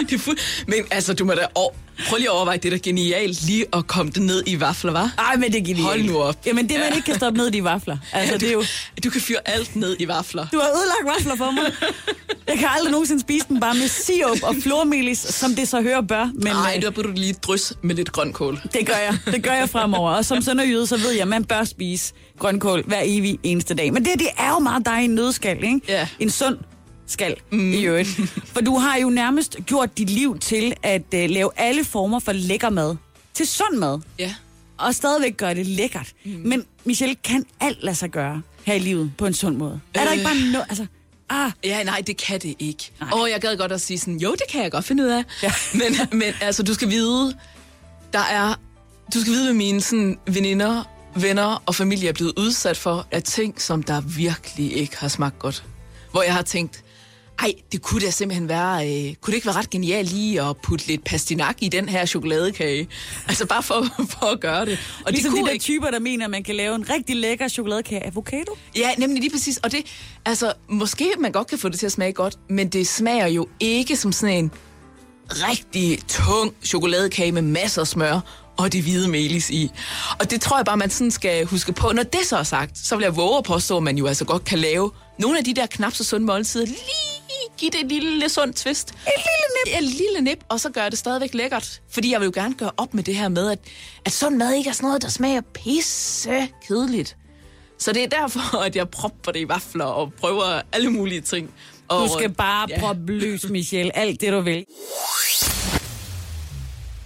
[0.00, 0.38] Det er fuld...
[0.66, 1.46] Men altså, du må da...
[1.54, 1.70] Over...
[2.08, 4.92] Prøv lige at overveje, det er da genialt lige at komme det ned i vafler,
[4.92, 5.14] var?
[5.18, 5.82] Ej, men det er genialt.
[5.82, 6.36] Hold nu op.
[6.46, 7.98] Jamen, det man ikke kan stoppe ned i de vafler.
[8.12, 8.64] Altså, du, det er jo...
[9.04, 10.46] du kan fyre alt ned i vafler.
[10.52, 11.72] Du har ødelagt vafler for mig.
[12.48, 16.00] Jeg kan aldrig nogensinde spise dem bare med sirup og flormelis, som det så hører
[16.00, 16.24] bør.
[16.34, 18.60] Men Nej, øh, der burde du lige drys med lidt grønkål.
[18.72, 19.18] det gør jeg.
[19.34, 20.10] Det gør jeg fremover.
[20.10, 23.92] Og som sønderjyde, så ved jeg, at man bør spise grønkål hver evig eneste dag.
[23.92, 25.80] Men det, det er jo meget dig en nødskal, ikke?
[25.88, 26.08] Ja.
[26.18, 26.58] En sund
[27.06, 27.72] skal mm.
[27.72, 28.08] i øvrigt.
[28.54, 32.32] For du har jo nærmest gjort dit liv til at uh, lave alle former for
[32.32, 32.96] lækker mad
[33.34, 34.00] til sund mad.
[34.18, 34.34] Ja.
[34.78, 36.12] Og stadigvæk gøre det lækkert.
[36.24, 36.40] Mm.
[36.44, 39.80] Men Michelle, kan alt lade sig gøre her i livet på en sund måde?
[39.94, 40.12] Er der Øh.
[40.12, 40.66] ikke bare noget...
[40.68, 40.86] Altså,
[41.30, 42.90] ah, Ja, nej, det kan det ikke.
[43.00, 43.10] Nej.
[43.12, 45.24] Og jeg gad godt at sige sådan, jo, det kan jeg godt finde ud af.
[45.42, 45.52] Ja.
[45.80, 47.36] Men, men altså, du skal vide,
[48.12, 48.54] der er,
[49.14, 53.22] du skal vide, hvad mine sådan, veninder, venner og familie er blevet udsat for, af
[53.22, 55.64] ting, som der virkelig ikke har smagt godt.
[56.10, 56.84] Hvor jeg har tænkt,
[57.42, 58.76] Ej, det kunne da simpelthen være...
[58.88, 62.06] Øh, kunne det ikke være ret genialt lige at putte lidt pastinak i den her
[62.06, 62.88] chokoladekage?
[63.28, 64.78] Altså bare for, for at gøre det.
[65.06, 66.90] Og ligesom det de kunne der ikke- typer, der mener, at man kan lave en
[66.90, 68.56] rigtig lækker chokoladekage af avocado.
[68.76, 69.56] Ja, nemlig lige præcis.
[69.56, 69.86] Og det,
[70.24, 73.48] altså, måske man godt kan få det til at smage godt, men det smager jo
[73.60, 74.50] ikke som sådan en
[75.30, 78.20] rigtig tung chokoladekage med masser af smør
[78.56, 79.70] og det hvide melis i.
[80.20, 81.92] Og det tror jeg bare, man sådan skal huske på.
[81.92, 84.24] Når det så er sagt, så vil jeg våge at påstå, at man jo altså
[84.24, 86.66] godt kan lave nogle af de der knap så sunde måltider.
[86.66, 86.78] Lige
[87.58, 88.88] give det et lille sundt twist.
[88.90, 89.90] Et lille nip.
[89.90, 91.80] Et lille nip, og så gør det stadigvæk lækkert.
[91.90, 93.58] Fordi jeg vil jo gerne gøre op med det her med, at,
[94.04, 97.16] at sund mad ikke er sådan noget, der smager pisse kedeligt.
[97.78, 101.50] Så det er derfor, at jeg propper det i vafler og prøver alle mulige ting.
[101.88, 102.80] Og, Du skal bare ja.
[102.80, 103.96] proppe løs, Michelle.
[103.96, 104.64] Alt det, du vil.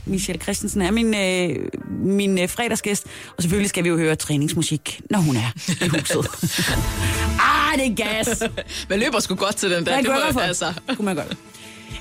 [0.07, 5.01] Michelle Christensen er min, øh, min øh, fredagsgæst, og selvfølgelig skal vi jo høre træningsmusik,
[5.11, 6.19] når hun er i huset.
[7.49, 8.43] ah, det er gas!
[8.89, 9.97] Man løber sgu godt til den der.
[9.97, 10.41] Det, det må, for.
[10.41, 10.73] altså.
[10.97, 11.37] kunne man godt.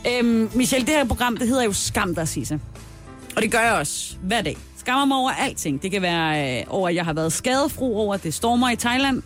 [0.08, 2.60] Øhm, Michelle, det her program, det hedder jo Skam dig, Sisse.
[3.36, 4.58] Og det gør jeg også hver dag.
[4.78, 5.82] Skammer mig over alting.
[5.82, 8.76] Det kan være øh, over, at jeg har været skadefro over, at det stormer i
[8.76, 9.22] Thailand.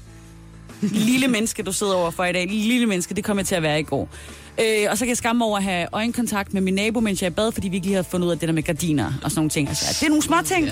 [0.82, 2.48] Lille menneske, du sidder over for i dag.
[2.48, 4.10] Lille menneske, det kommer jeg til at være i går.
[4.60, 7.28] Øh, og så kan jeg skamme over at have øjenkontakt med min nabo, mens jeg
[7.28, 9.06] er i bad, fordi vi ikke lige havde fundet ud af det der med gardiner
[9.06, 9.68] og sådan nogle ting.
[9.68, 10.70] Altså, det er nogle små ting,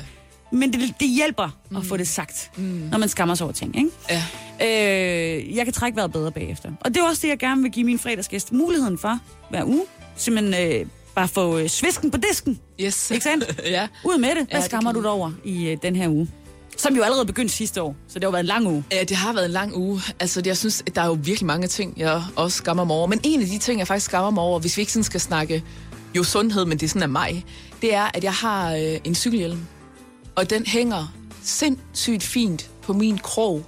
[0.52, 1.78] men det, det hjælper mm.
[1.78, 2.64] at få det sagt, mm.
[2.64, 3.78] når man skammer sig over ting.
[3.78, 3.90] Ikke?
[4.10, 4.24] Ja.
[4.62, 6.72] Øh, jeg kan trække vejret bedre bagefter.
[6.82, 9.20] Og det er også det, jeg gerne vil give min fredagsgæst muligheden for
[9.50, 9.84] hver uge.
[10.16, 12.60] Simpelthen øh, bare få øh, svisken på disken.
[12.82, 13.12] Yes.
[13.12, 13.62] Ikke sandt?
[13.66, 13.88] ja.
[14.06, 14.36] Ud med det.
[14.36, 16.28] Hvad Ja, det skammer kan du dig over i øh, den her uge?
[16.78, 18.84] Som jo allerede begyndte sidste år, så det har været en lang uge.
[18.92, 20.02] Ja, det har været en lang uge.
[20.20, 23.08] Altså, jeg synes, der er jo virkelig mange ting, jeg også skammer mig over.
[23.08, 25.20] Men en af de ting, jeg faktisk skammer mig over, hvis vi ikke sådan skal
[25.20, 25.64] snakke
[26.16, 27.46] jo sundhed, men det er sådan af mig,
[27.82, 29.60] det er, at jeg har øh, en cykelhjelm.
[30.36, 33.66] Og den hænger sindssygt fint på min krog.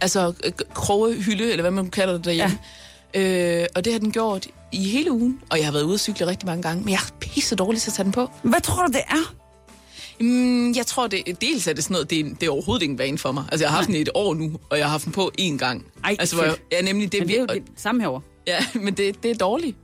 [0.00, 2.58] Altså øh, krogehylde, eller hvad man kalder det derhjemme.
[3.14, 3.60] Ja.
[3.60, 5.40] Øh, og det har den gjort i hele ugen.
[5.50, 6.84] Og jeg har været ude at cykle rigtig mange gange.
[6.84, 8.30] Men jeg er pisse dårlig til at tage den på.
[8.42, 9.34] Hvad tror du, det er?
[10.20, 12.92] Mm, jeg tror, det, dels er det sådan noget, det er, det er overhovedet ikke
[12.92, 13.44] en vane for mig.
[13.52, 15.32] Altså, jeg har haft den i et år nu, og jeg har haft den på
[15.40, 15.86] én gang.
[16.04, 18.22] Ej, altså, hvor jeg, ja, nemlig det, Men det er jo det samme herovre.
[18.46, 19.76] Ja, men det, det er dårligt.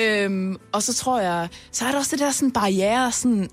[0.00, 3.50] Øhm, og så tror jeg, så er der også det der sådan barriere, sådan,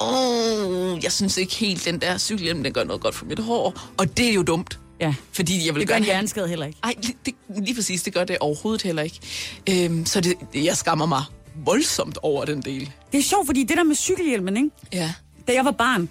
[0.00, 3.80] åh, jeg synes ikke helt, den der cykelhjelm, den gør noget godt for mit hår.
[3.96, 4.78] Og det er jo dumt.
[5.00, 5.14] Ja.
[5.32, 6.78] Fordi jeg vil Det gør en hjerneskade heller ikke.
[6.84, 9.20] Ej, det, det, lige præcis, det gør det overhovedet heller ikke.
[9.70, 11.22] Øhm, så det, jeg skammer mig
[11.64, 12.92] voldsomt over den del.
[13.12, 14.70] Det er sjovt, fordi det der med cykelhjelmen, ikke?
[14.92, 15.12] Ja.
[15.48, 16.08] Da jeg var barn,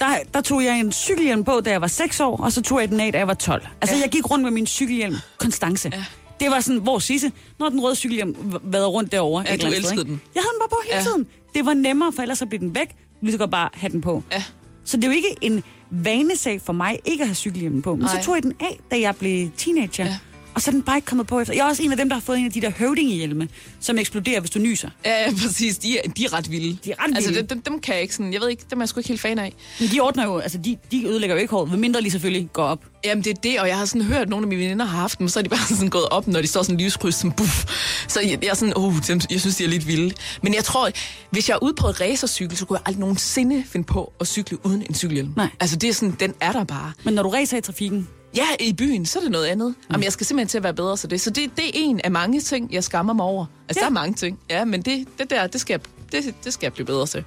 [0.00, 2.80] der, der tog jeg en cykelhjelm på, da jeg var 6 år, og så tog
[2.80, 3.66] jeg den af, da jeg var 12.
[3.80, 4.02] Altså, ja.
[4.02, 5.16] jeg gik rundt med min cykelhjelm.
[5.38, 5.90] Konstance.
[5.92, 6.04] Ja.
[6.40, 9.44] Det var sådan, hvor Sisse, når den røde cykelhjelm vader rundt derovre.
[9.48, 10.20] Ja, du sted, elskede den.
[10.34, 11.02] Jeg havde den bare på hele Ja.
[11.02, 11.26] tiden.
[11.54, 12.88] Det var nemmere, for ellers så blev den væk.
[13.22, 14.22] Lige så godt bare have den på.
[14.32, 14.42] Ja.
[14.84, 17.94] Så det er jo ikke en vanesag for mig ikke at have cykelhjelmen på.
[17.94, 18.20] Men Nej.
[18.20, 20.04] så tog jeg den af, da jeg blev teenager.
[20.04, 20.16] Ja.
[20.56, 21.54] Og så er den bare ikke kommet på efter.
[21.54, 23.48] Jeg er også en af dem, der har fået en af de der høvdingehjelme,
[23.80, 24.88] som eksploderer, hvis du nyser.
[25.04, 25.78] Ja, ja, præcis.
[25.78, 26.78] De er, de er ret vilde.
[26.84, 27.40] De er ret Altså, vilde.
[27.40, 28.32] dem, dem, dem kan jeg ikke sådan...
[28.32, 29.52] Jeg ved ikke, dem er jeg sgu ikke helt fan af.
[29.80, 32.64] Men de ordner jo, altså de, de ødelægger jo ikke håret, medmindre de selvfølgelig går
[32.64, 32.84] op.
[33.04, 34.98] Jamen, det er det, og jeg har sådan hørt, at nogle af mine veninder har
[35.00, 37.32] haft dem, så er de bare sådan gået op, når de står sådan livskryds, sådan
[37.32, 37.64] buff.
[38.08, 40.14] Så jeg, jeg er sådan, oh, dem, jeg synes, de er lidt vilde.
[40.42, 40.90] Men jeg tror,
[41.30, 44.26] hvis jeg er ude på et racercykel, så kunne jeg aldrig nogensinde finde på at
[44.26, 45.32] cykle uden en cykelhjelm.
[45.36, 45.48] Nej.
[45.60, 46.92] Altså, det er sådan, den er der bare.
[47.04, 49.68] Men når du racer i trafikken, Ja, i byen, så er det noget andet.
[49.68, 49.74] Mm.
[49.90, 51.20] Jamen, jeg skal simpelthen til at være bedre til det.
[51.20, 53.46] Så det, det er en af mange ting, jeg skammer mig over.
[53.68, 53.84] Altså, Ja.
[53.84, 54.38] der er mange ting.
[54.50, 55.80] Ja, men det, det der, det skal,
[56.12, 57.24] jeg, det, det skal jeg blive bedre til.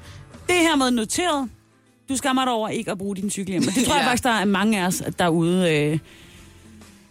[0.48, 1.50] det er hermed noteret.
[2.10, 3.66] Du skammer dig over ikke at bruge din cykelhjelm.
[3.66, 4.08] Det tror jeg Ja.
[4.08, 6.00] faktisk, der er mange af os derude, øh,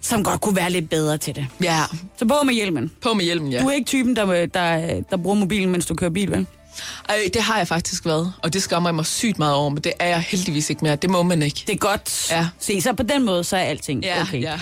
[0.00, 1.46] som godt kunne være lidt bedre til det.
[1.62, 1.80] Ja,
[2.16, 2.90] Så på med hjelmen.
[3.00, 3.62] på med hjelmen, ja.
[3.62, 6.46] Du er ikke typen, der, der, der bruger mobilen, mens du kører bil, vel?
[7.08, 9.84] Ej, det har jeg faktisk været, og det skammer jeg mig sygt meget over, men
[9.84, 10.96] det er jeg heldigvis ikke mere.
[10.96, 11.64] Det må man ikke.
[11.66, 12.30] Det er godt.
[12.30, 12.48] Ja.
[12.58, 14.42] Se, så på den måde, så er alting Ja, okay.
[14.42, 14.60] ja.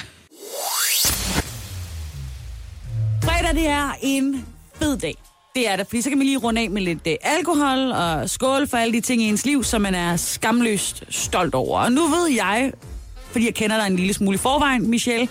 [3.24, 4.46] Fredag, det er en
[4.78, 5.14] fed dag.
[5.54, 8.30] Det er det, fordi så kan man lige runde af med lidt øh, alkohol og
[8.30, 11.80] skål for alle de ting i ens liv, som man er skamløst stolt over.
[11.80, 12.72] Og nu ved jeg,
[13.30, 15.28] fordi jeg kender dig en lille smule i forvejen, Michelle,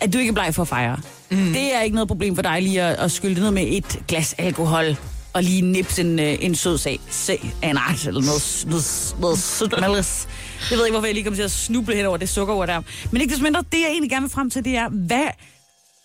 [0.00, 0.96] at du ikke er bleg for at fejre.
[1.30, 1.52] Mm.
[1.52, 4.34] Det er ikke noget problem for dig lige at, at skylde ned med et glas
[4.38, 4.96] alkohol
[5.36, 7.00] og lige nipse en, øh, en sød sag.
[7.10, 10.28] Se, en art, eller noget, noget, noget sødt malles.
[10.70, 12.82] Jeg ved ikke, hvorfor jeg lige kommer til at snuble hen over det sukkerord der.
[13.10, 15.26] Men ikke desto mindre, det jeg egentlig gerne vil frem til, det er, hvad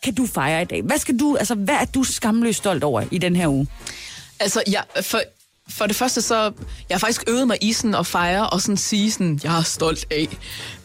[0.04, 0.82] kan du fejre i dag?
[0.82, 3.67] Hvad skal du, altså, hvad er du skamløst stolt over i den her uge?
[4.39, 5.22] Altså, jeg, for,
[5.70, 6.52] for det første så,
[6.89, 9.63] jeg har faktisk øvet mig i sådan at fejre og sådan sige sådan, jeg er
[9.63, 10.28] stolt af.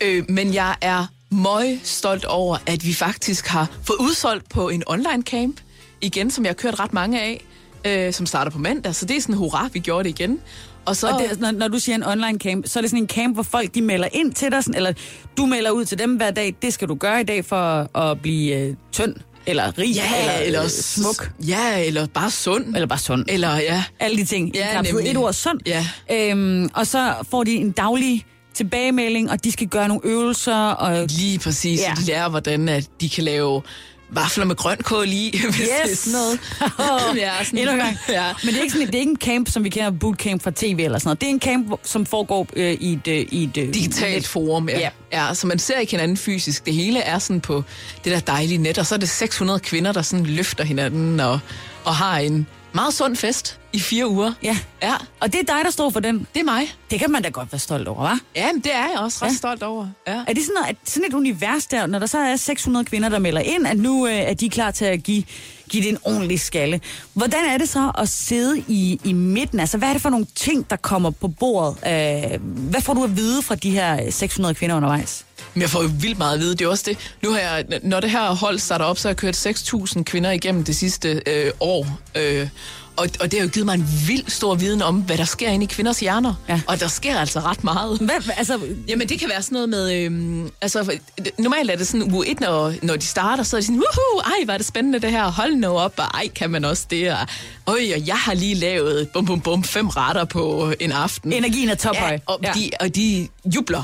[0.01, 4.83] Øh, men jeg er møg stolt over, at vi faktisk har fået udsolgt på en
[4.87, 5.61] online camp,
[6.01, 7.46] igen, som jeg har kørt ret mange af,
[7.87, 8.95] øh, som starter på mandag.
[8.95, 10.39] Så det er sådan, hurra, vi gjorde det igen.
[10.85, 13.03] Og så, Og det, når, når du siger en online camp, så er det sådan
[13.03, 14.93] en camp, hvor folk de melder ind til dig, sådan, eller
[15.37, 18.21] du melder ud til dem hver dag, det skal du gøre i dag for at
[18.23, 19.15] blive øh, tynd.
[19.47, 22.65] eller rig, Ja, eller, eller øh, smuk, Ja, eller bare sund.
[22.75, 23.25] eller bare sund.
[23.29, 23.85] Eller ja.
[24.01, 24.55] Alle de ting.
[24.55, 25.11] Ja, nemlig.
[25.11, 25.61] et ord sund.
[25.67, 25.87] Ja.
[26.13, 30.57] Øhm, og så får de en daglig tilbagemelding, og de skal gøre nogle øvelser.
[30.71, 31.81] Og, Lige præcis.
[31.81, 31.89] Ja.
[31.89, 31.95] Ja.
[31.95, 33.63] De lærer, hvordan at de kan lave
[34.09, 36.39] vafler med grønkål i, hvis det er sådan noget.
[37.23, 37.97] ja, sådan, Endnu en gang.
[38.09, 38.33] Ja.
[38.45, 40.53] Men det er, ikke sådan, det er ikke en camp, som vi kender bootcamp fra
[40.57, 41.21] tv eller sådan noget.
[41.21, 43.09] Det er en camp, som foregår øh, i et...
[43.09, 44.27] Øh, i et øh, digitalt net.
[44.27, 44.79] forum, ja.
[44.79, 44.91] Ja.
[45.13, 45.35] ja.
[45.35, 46.67] Så man ser ikke hinanden fysisk.
[46.67, 47.65] Det hele er sådan på
[48.05, 51.39] det der dejlige net, og så er det 600 kvinder, der sådan løfter hinanden og,
[51.85, 54.33] og har en meget sund fest i fire uger.
[54.43, 54.57] Ja.
[54.83, 56.27] Ja, Og det er dig, der står for den.
[56.35, 56.75] det er mig.
[56.91, 58.19] Det kan man da godt være stolt over, hva'?
[58.37, 59.33] Ja, men det er jeg også ret Ja.
[59.33, 59.37] ja.
[59.37, 59.87] stolt over.
[60.07, 60.13] Ja.
[60.29, 63.09] Er det sådan, noget, at sådan et univers der, når der så er 600 kvinder,
[63.09, 65.23] der melder ind, at nu øh, er de klar til at give,
[65.71, 66.81] give det en ordentlig skalle.
[67.15, 69.61] Hvordan er det så at sidde i, i midten?
[69.61, 71.77] Altså, hvad er det for nogle ting, der kommer på bordet?
[71.87, 75.25] Øh, hvad får du at vide fra de her 600 kvinder undervejs?
[75.57, 76.55] Men jeg får jo vildt meget at vide.
[76.55, 76.99] Det er også det.
[77.23, 80.31] Nu har jeg, når det her hold starter op, så har jeg kørt 6.000 kvinder
[80.31, 81.99] igennem det sidste øh, år.
[82.15, 82.49] Øh,
[82.97, 85.51] og, og det har jo givet mig en vild stor viden om, hvad der sker
[85.51, 86.35] inde i kvinders hjerner.
[86.49, 86.61] Ja.
[86.67, 87.99] Og der sker altså ret meget.
[87.99, 89.93] Hvad, altså, Jamen, det kan være sådan noget med...
[89.93, 90.99] Øhm, altså,
[91.39, 94.21] normalt er det sådan uge 1, når, når de starter, så er de sådan, woohoo,
[94.21, 96.87] ej, hvor er det spændende det her, hold nu op, og ej, kan man også
[96.91, 97.19] det, og
[97.67, 101.33] øj, og jeg har lige lavet, bum, bum, bum, fem retter på en aften.
[101.33, 102.11] energien er tophøj.
[102.11, 102.53] Ja, og, ja.
[102.55, 103.83] De, og de jubler.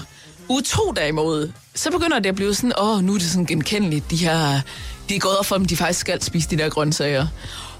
[0.52, 4.10] Uge to derimod, så begynder det at blive sådan, åh, nu er det sådan genkendeligt,
[4.10, 4.60] de her,
[5.08, 7.26] de er gået op for dem, de faktisk skal spise de der grøntsager.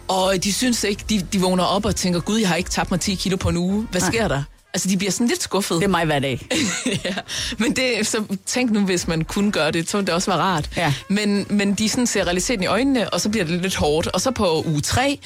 [0.09, 2.91] Og de synes ikke, de, de vågner op og tænker, gud, jeg har ikke tabt
[2.91, 3.87] mig 10 kilo på en uge.
[3.91, 4.11] Hvad Nej.
[4.11, 4.43] sker der?
[4.75, 5.77] Altså, de bliver sådan lidt skuffet.
[5.77, 6.47] Det er mig hver dag.
[7.05, 7.15] ja,
[7.59, 10.41] men det, så tænk nu, hvis man kunne gøre det, så ville det også være
[10.41, 10.71] rart.
[10.77, 10.95] Ja.
[11.09, 14.07] Men, men de sådan ser realiteten i øjnene, og så bliver det lidt hårdt.
[14.07, 15.19] Og så på uge 3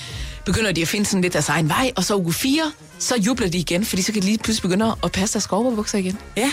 [0.44, 3.48] begynder de at finde sådan lidt deres egen vej, og så uge 4, så jubler
[3.48, 6.18] de igen, fordi så kan de lige pludselig begynde at passe deres skovbukser igen.
[6.36, 6.52] Ja.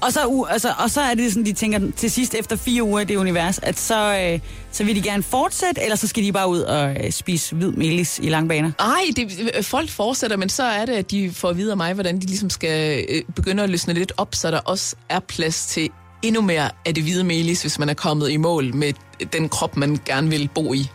[0.00, 2.82] Og så, u- altså, og så er det sådan, de tænker til sidst efter fire
[2.82, 4.40] uger i det univers, at så, øh,
[4.72, 7.70] så vil de gerne fortsætte, eller så skal de bare ud og øh, spise hvid
[7.70, 8.70] melis i langbaner.
[8.78, 11.76] Nej, det, øh, folk fortsætter, men så er det, at de får at vide af
[11.76, 15.20] mig, hvordan de ligesom skal øh, begynde at løsne lidt op, så der også er
[15.20, 15.88] plads til
[16.22, 18.92] endnu mere af det hvide melis, hvis man er kommet i mål med
[19.32, 20.88] den krop, man gerne vil bo i.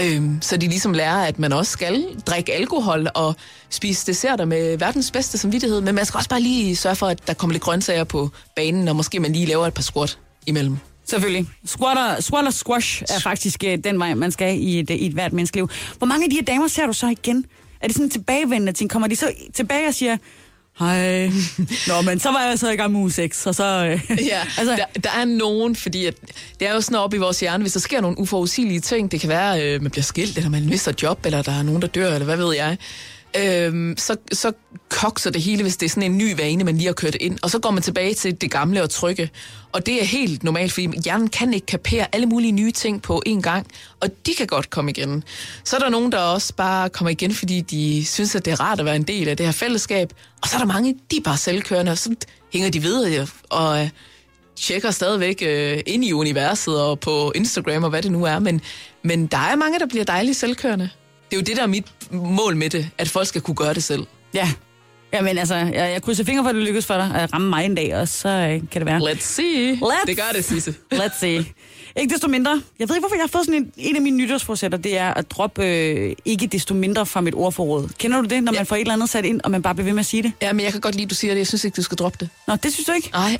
[0.00, 3.34] Øhm, så de ligesom lærer, at man også skal drikke alkohol og
[3.70, 7.26] spise desserter med verdens bedste samvittighed, men man skal også bare lige sørge for, at
[7.26, 10.76] der kommer lidt grøntsager på banen, og måske man lige laver et par squat imellem.
[11.04, 11.46] Selvfølgelig.
[11.66, 15.12] Squatter, squat og squash er faktisk øh, den vej, man skal i et, i et
[15.12, 15.68] hvert menneskeliv.
[15.98, 17.44] Hvor mange af de her damer ser du så igen?
[17.80, 18.90] Er det sådan en tilbagevendende ting?
[18.90, 20.16] Kommer de så tilbage og siger,
[20.78, 21.26] hej,
[21.88, 23.64] nå, men så var jeg så i gang med uge 6, og så...
[23.64, 26.14] Øh, Ja, altså, altså, der, der er nogen, fordi at,
[26.60, 29.20] det er jo sådan op i vores hjerne, hvis der sker nogle uforudsigelige ting, det
[29.20, 31.88] kan være, øh, man bliver skilt, eller man mister job, eller der er nogen, der
[31.88, 32.78] dør, eller hvad ved jeg,
[33.42, 34.52] øhm, så, så
[34.88, 37.38] kokser det hele, hvis det er sådan en ny vane, man lige har kørt ind,
[37.42, 39.30] og så går man tilbage til det gamle og trygge.
[39.72, 43.22] Og det er helt normalt, fordi hjernen kan ikke kapere alle mulige nye ting på
[43.28, 43.66] én gang,
[44.00, 45.24] og de kan godt komme igen.
[45.64, 48.60] Så er der nogen, der også bare kommer igen, fordi de synes, at det er
[48.60, 51.16] rart at være en del af det her fællesskab, og så er der mange, de
[51.16, 52.14] er bare selvkørende, og så
[52.52, 53.90] hænger de ved, og øh,
[54.56, 58.60] tjekker stadigvæk øh, ind i universet og på Instagram og hvad det nu er, men,
[59.02, 60.90] men der er mange, der bliver dejligt selvkørende.
[61.34, 63.74] Det er jo det, der er mit mål med det, at folk skal kunne gøre
[63.74, 64.06] det selv.
[64.34, 64.50] ja.
[65.12, 67.64] Jamen altså, jeg, jeg krydser fingre for, at det lykkes for dig at ramme mig
[67.64, 69.12] en dag, og så øh, kan det være.
[69.12, 69.72] Let's see.
[69.74, 70.74] Let's- Det gør det, Sisse.
[70.92, 71.44] Let's see.
[71.96, 72.62] Ikke desto mindre.
[72.78, 75.14] Jeg ved ikke, hvorfor jeg har fået sådan en, en af mine nytårsforsætter, det er
[75.14, 77.88] at droppe øh, ikke desto mindre fra mit ordforråd.
[77.98, 79.84] Kender du det, når man får et eller andet sat ind, og man bare bliver
[79.84, 80.32] ved med at sige det?
[80.42, 81.38] Ja, men jeg kan godt lide, at du siger det.
[81.38, 82.28] Jeg synes ikke, du skal droppe det.
[82.48, 83.10] Nå, det synes du ikke?
[83.12, 83.36] Nej.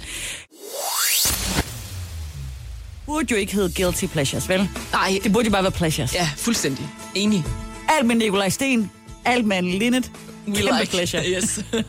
[3.07, 4.68] burde jo ikke hedde guilty pleasures, vel?
[4.92, 5.18] Nej.
[5.24, 6.14] Det burde jo bare være pleasures.
[6.14, 6.88] Ja, fuldstændig.
[7.14, 7.44] Enig.
[7.88, 8.90] Alt med Nikolaj Sten,
[9.25, 10.11] alt med Anne Linnet.
[10.49, 10.90] We Kæmpe like.
[10.90, 11.23] pleasure.
[11.37, 11.61] Yes.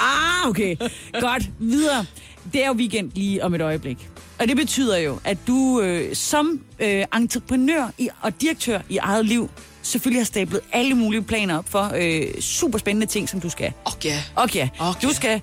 [0.00, 0.76] Ah, okay.
[1.20, 1.50] Godt.
[1.58, 2.04] Videre.
[2.52, 4.08] Det er jo weekend lige om et øjeblik.
[4.38, 9.26] Og det betyder jo, at du øh, som øh, entreprenør i, og direktør i eget
[9.26, 9.50] liv,
[9.82, 13.72] selvfølgelig har stablet alle mulige planer op for øh, super spændende ting, som du skal.
[13.84, 14.16] Okay.
[14.36, 14.68] Okay.
[14.78, 15.08] Okay.
[15.08, 15.40] Du skal,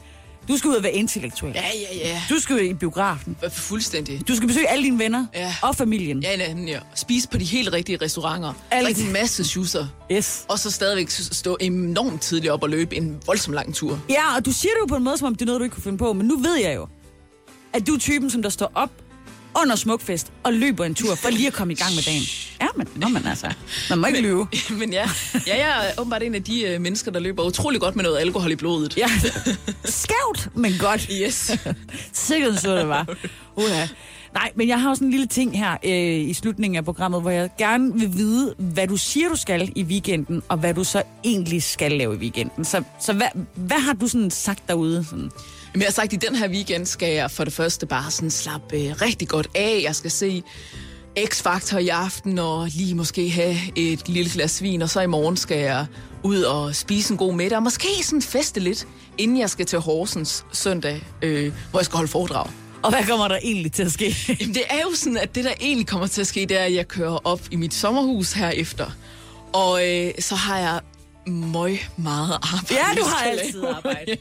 [0.47, 1.51] du skal ud og være intellektuel.
[1.55, 2.21] Ja, ja, ja.
[2.29, 3.37] Du skal i biografen.
[3.51, 4.27] Fuldstændig.
[4.27, 5.55] Du skal besøge alle dine venner Ja.
[5.61, 6.19] og familien.
[6.23, 6.71] Ja, nemlig.
[6.71, 6.79] Ja.
[6.95, 8.53] Spise på de helt rigtige restauranter.
[8.71, 8.85] Alt.
[8.85, 9.87] Drikke en masse schusser.
[10.11, 10.45] Yes.
[10.49, 13.99] Og så stadigvæk stå enormt tidligt op og løbe en voldsom lang tur.
[14.09, 15.63] Ja, og du siger det jo på en måde, som om det er noget, du
[15.63, 16.87] ikke kunne finde på, men nu ved jeg jo,
[17.73, 18.89] at du er typen, som der står op
[19.61, 22.23] under smukfest og løber en tur for lige at komme i gang med dagen.
[22.61, 23.53] Ja, men, nå, men altså,
[23.89, 24.47] man må ikke lyve.
[24.79, 25.09] Men ja,
[25.47, 28.17] ja, jeg er åbenbart en af de uh, mennesker, der løber utrolig godt med noget
[28.17, 28.97] alkohol i blodet.
[28.97, 29.07] Ja,
[29.85, 31.09] skævt, men godt.
[31.11, 31.51] Yes.
[32.13, 33.15] Sikkert så det var.
[33.55, 33.87] Uha.
[34.33, 37.29] Nej, men jeg har også en lille ting her øh, i slutningen af programmet, hvor
[37.29, 41.03] jeg gerne vil vide, hvad du siger, du skal i weekenden, og hvad du så
[41.23, 42.65] egentlig skal lave i weekenden.
[42.65, 45.05] Så, så hvad, hvad har du sådan sagt derude?
[45.09, 45.31] Sådan?
[45.75, 48.11] Men jeg har sagt, at i den her weekend skal jeg for det første bare
[48.11, 49.81] sådan slappe øh, rigtig godt af.
[49.83, 50.43] Jeg skal se
[51.19, 55.37] X-Factor i aften, og lige måske have et lille glas vin, og så i morgen
[55.37, 55.85] skal jeg
[56.23, 59.79] ud og spise en god middag, og måske sådan feste lidt, inden jeg skal til
[59.79, 62.47] Horsens søndag, øh, hvor jeg skal holde foredrag.
[62.83, 64.15] Og hvad kommer der egentlig til at ske?
[64.39, 66.63] Jamen, det er jo sådan, at det, der egentlig kommer til at ske, det er,
[66.63, 68.91] at jeg kører op i mit sommerhus herefter.
[69.53, 70.79] Og øh, så har jeg
[71.27, 72.73] møg meget arbejde.
[72.73, 74.05] Ja, du har altid arbejde.
[74.11, 74.15] ja.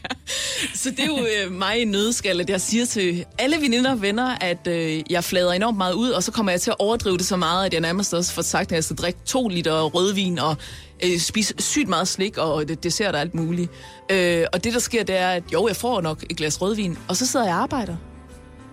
[0.74, 4.02] Så det er jo øh, mig i nødskal, at jeg siger til alle veninder og
[4.02, 7.18] venner, at øh, jeg flader enormt meget ud, og så kommer jeg til at overdrive
[7.18, 9.82] det så meget, at jeg nærmest også får sagt, at jeg skal drikke to liter
[9.82, 10.57] rødvin og
[11.05, 13.70] øh, spise sygt meget slik og det- dessert og alt muligt.
[14.11, 16.98] Øh, og det, der sker, det er, at jo, jeg får nok et glas rødvin,
[17.09, 17.96] og så sidder jeg og arbejder.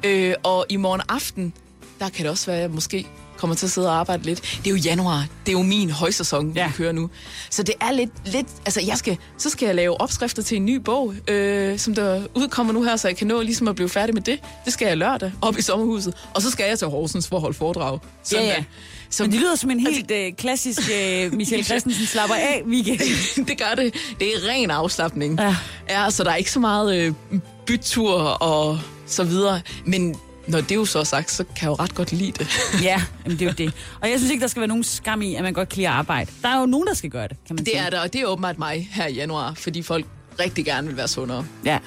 [0.05, 1.53] Øh, og i morgen aften,
[1.99, 3.07] der kan det også være, at jeg måske
[3.42, 4.42] kommer til at sidde og arbejde lidt.
[4.42, 5.26] Det er jo januar.
[5.46, 6.68] Det er jo min højsæson, ja.
[6.68, 7.10] vi kører nu.
[7.50, 8.48] Så det er lidt, lidt...
[8.66, 12.22] Altså, jeg skal, så skal jeg lave opskrifter til en ny bog, øh, som der
[12.36, 14.39] udkommer nu her, så jeg kan nå ligesom at blive færdig med det.
[14.66, 16.14] Det skal jeg lørdag op i sommerhuset.
[16.34, 18.00] Og så skal jeg til Horsens for at holde foredrag.
[18.32, 18.64] Ja, ja.
[19.10, 23.00] Så Men det lyder som en helt øh, klassisk øh, Michelle Christensen slapper af weekend.
[23.48, 23.94] det gør det.
[24.20, 25.39] Det er ren afslappning.
[25.39, 25.56] Ja.
[25.89, 27.14] ja så der er ikke så meget øh,
[27.66, 29.62] bytur og så videre.
[29.86, 30.16] Men
[30.48, 32.48] når det er jo så sagt, så kan jeg jo ret godt lide det.
[32.84, 33.74] ja, jamen, det er jo det.
[34.02, 35.88] Og jeg synes ikke, der skal være nogen skam i, at man godt kan lide
[35.88, 36.32] at arbejde.
[36.42, 37.78] Der er jo nogen, der skal gøre det, kan man Det sige.
[37.86, 40.06] er der, og det er åbenbart mig her i januar, fordi folk
[40.39, 41.46] rigtig gerne vil være sundere.
[41.66, 41.80] Ja.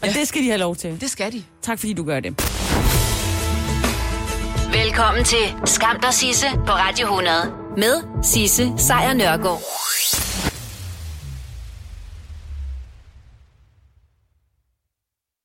[0.00, 0.12] Og ja.
[0.12, 1.00] det skal de have lov til.
[1.00, 1.42] Det skal de.
[1.62, 2.30] Tak fordi du gør det.
[4.72, 7.34] Velkommen til Skam dig Sisse på Radio 100
[7.76, 9.62] med Sisse Sejr Nørgaard.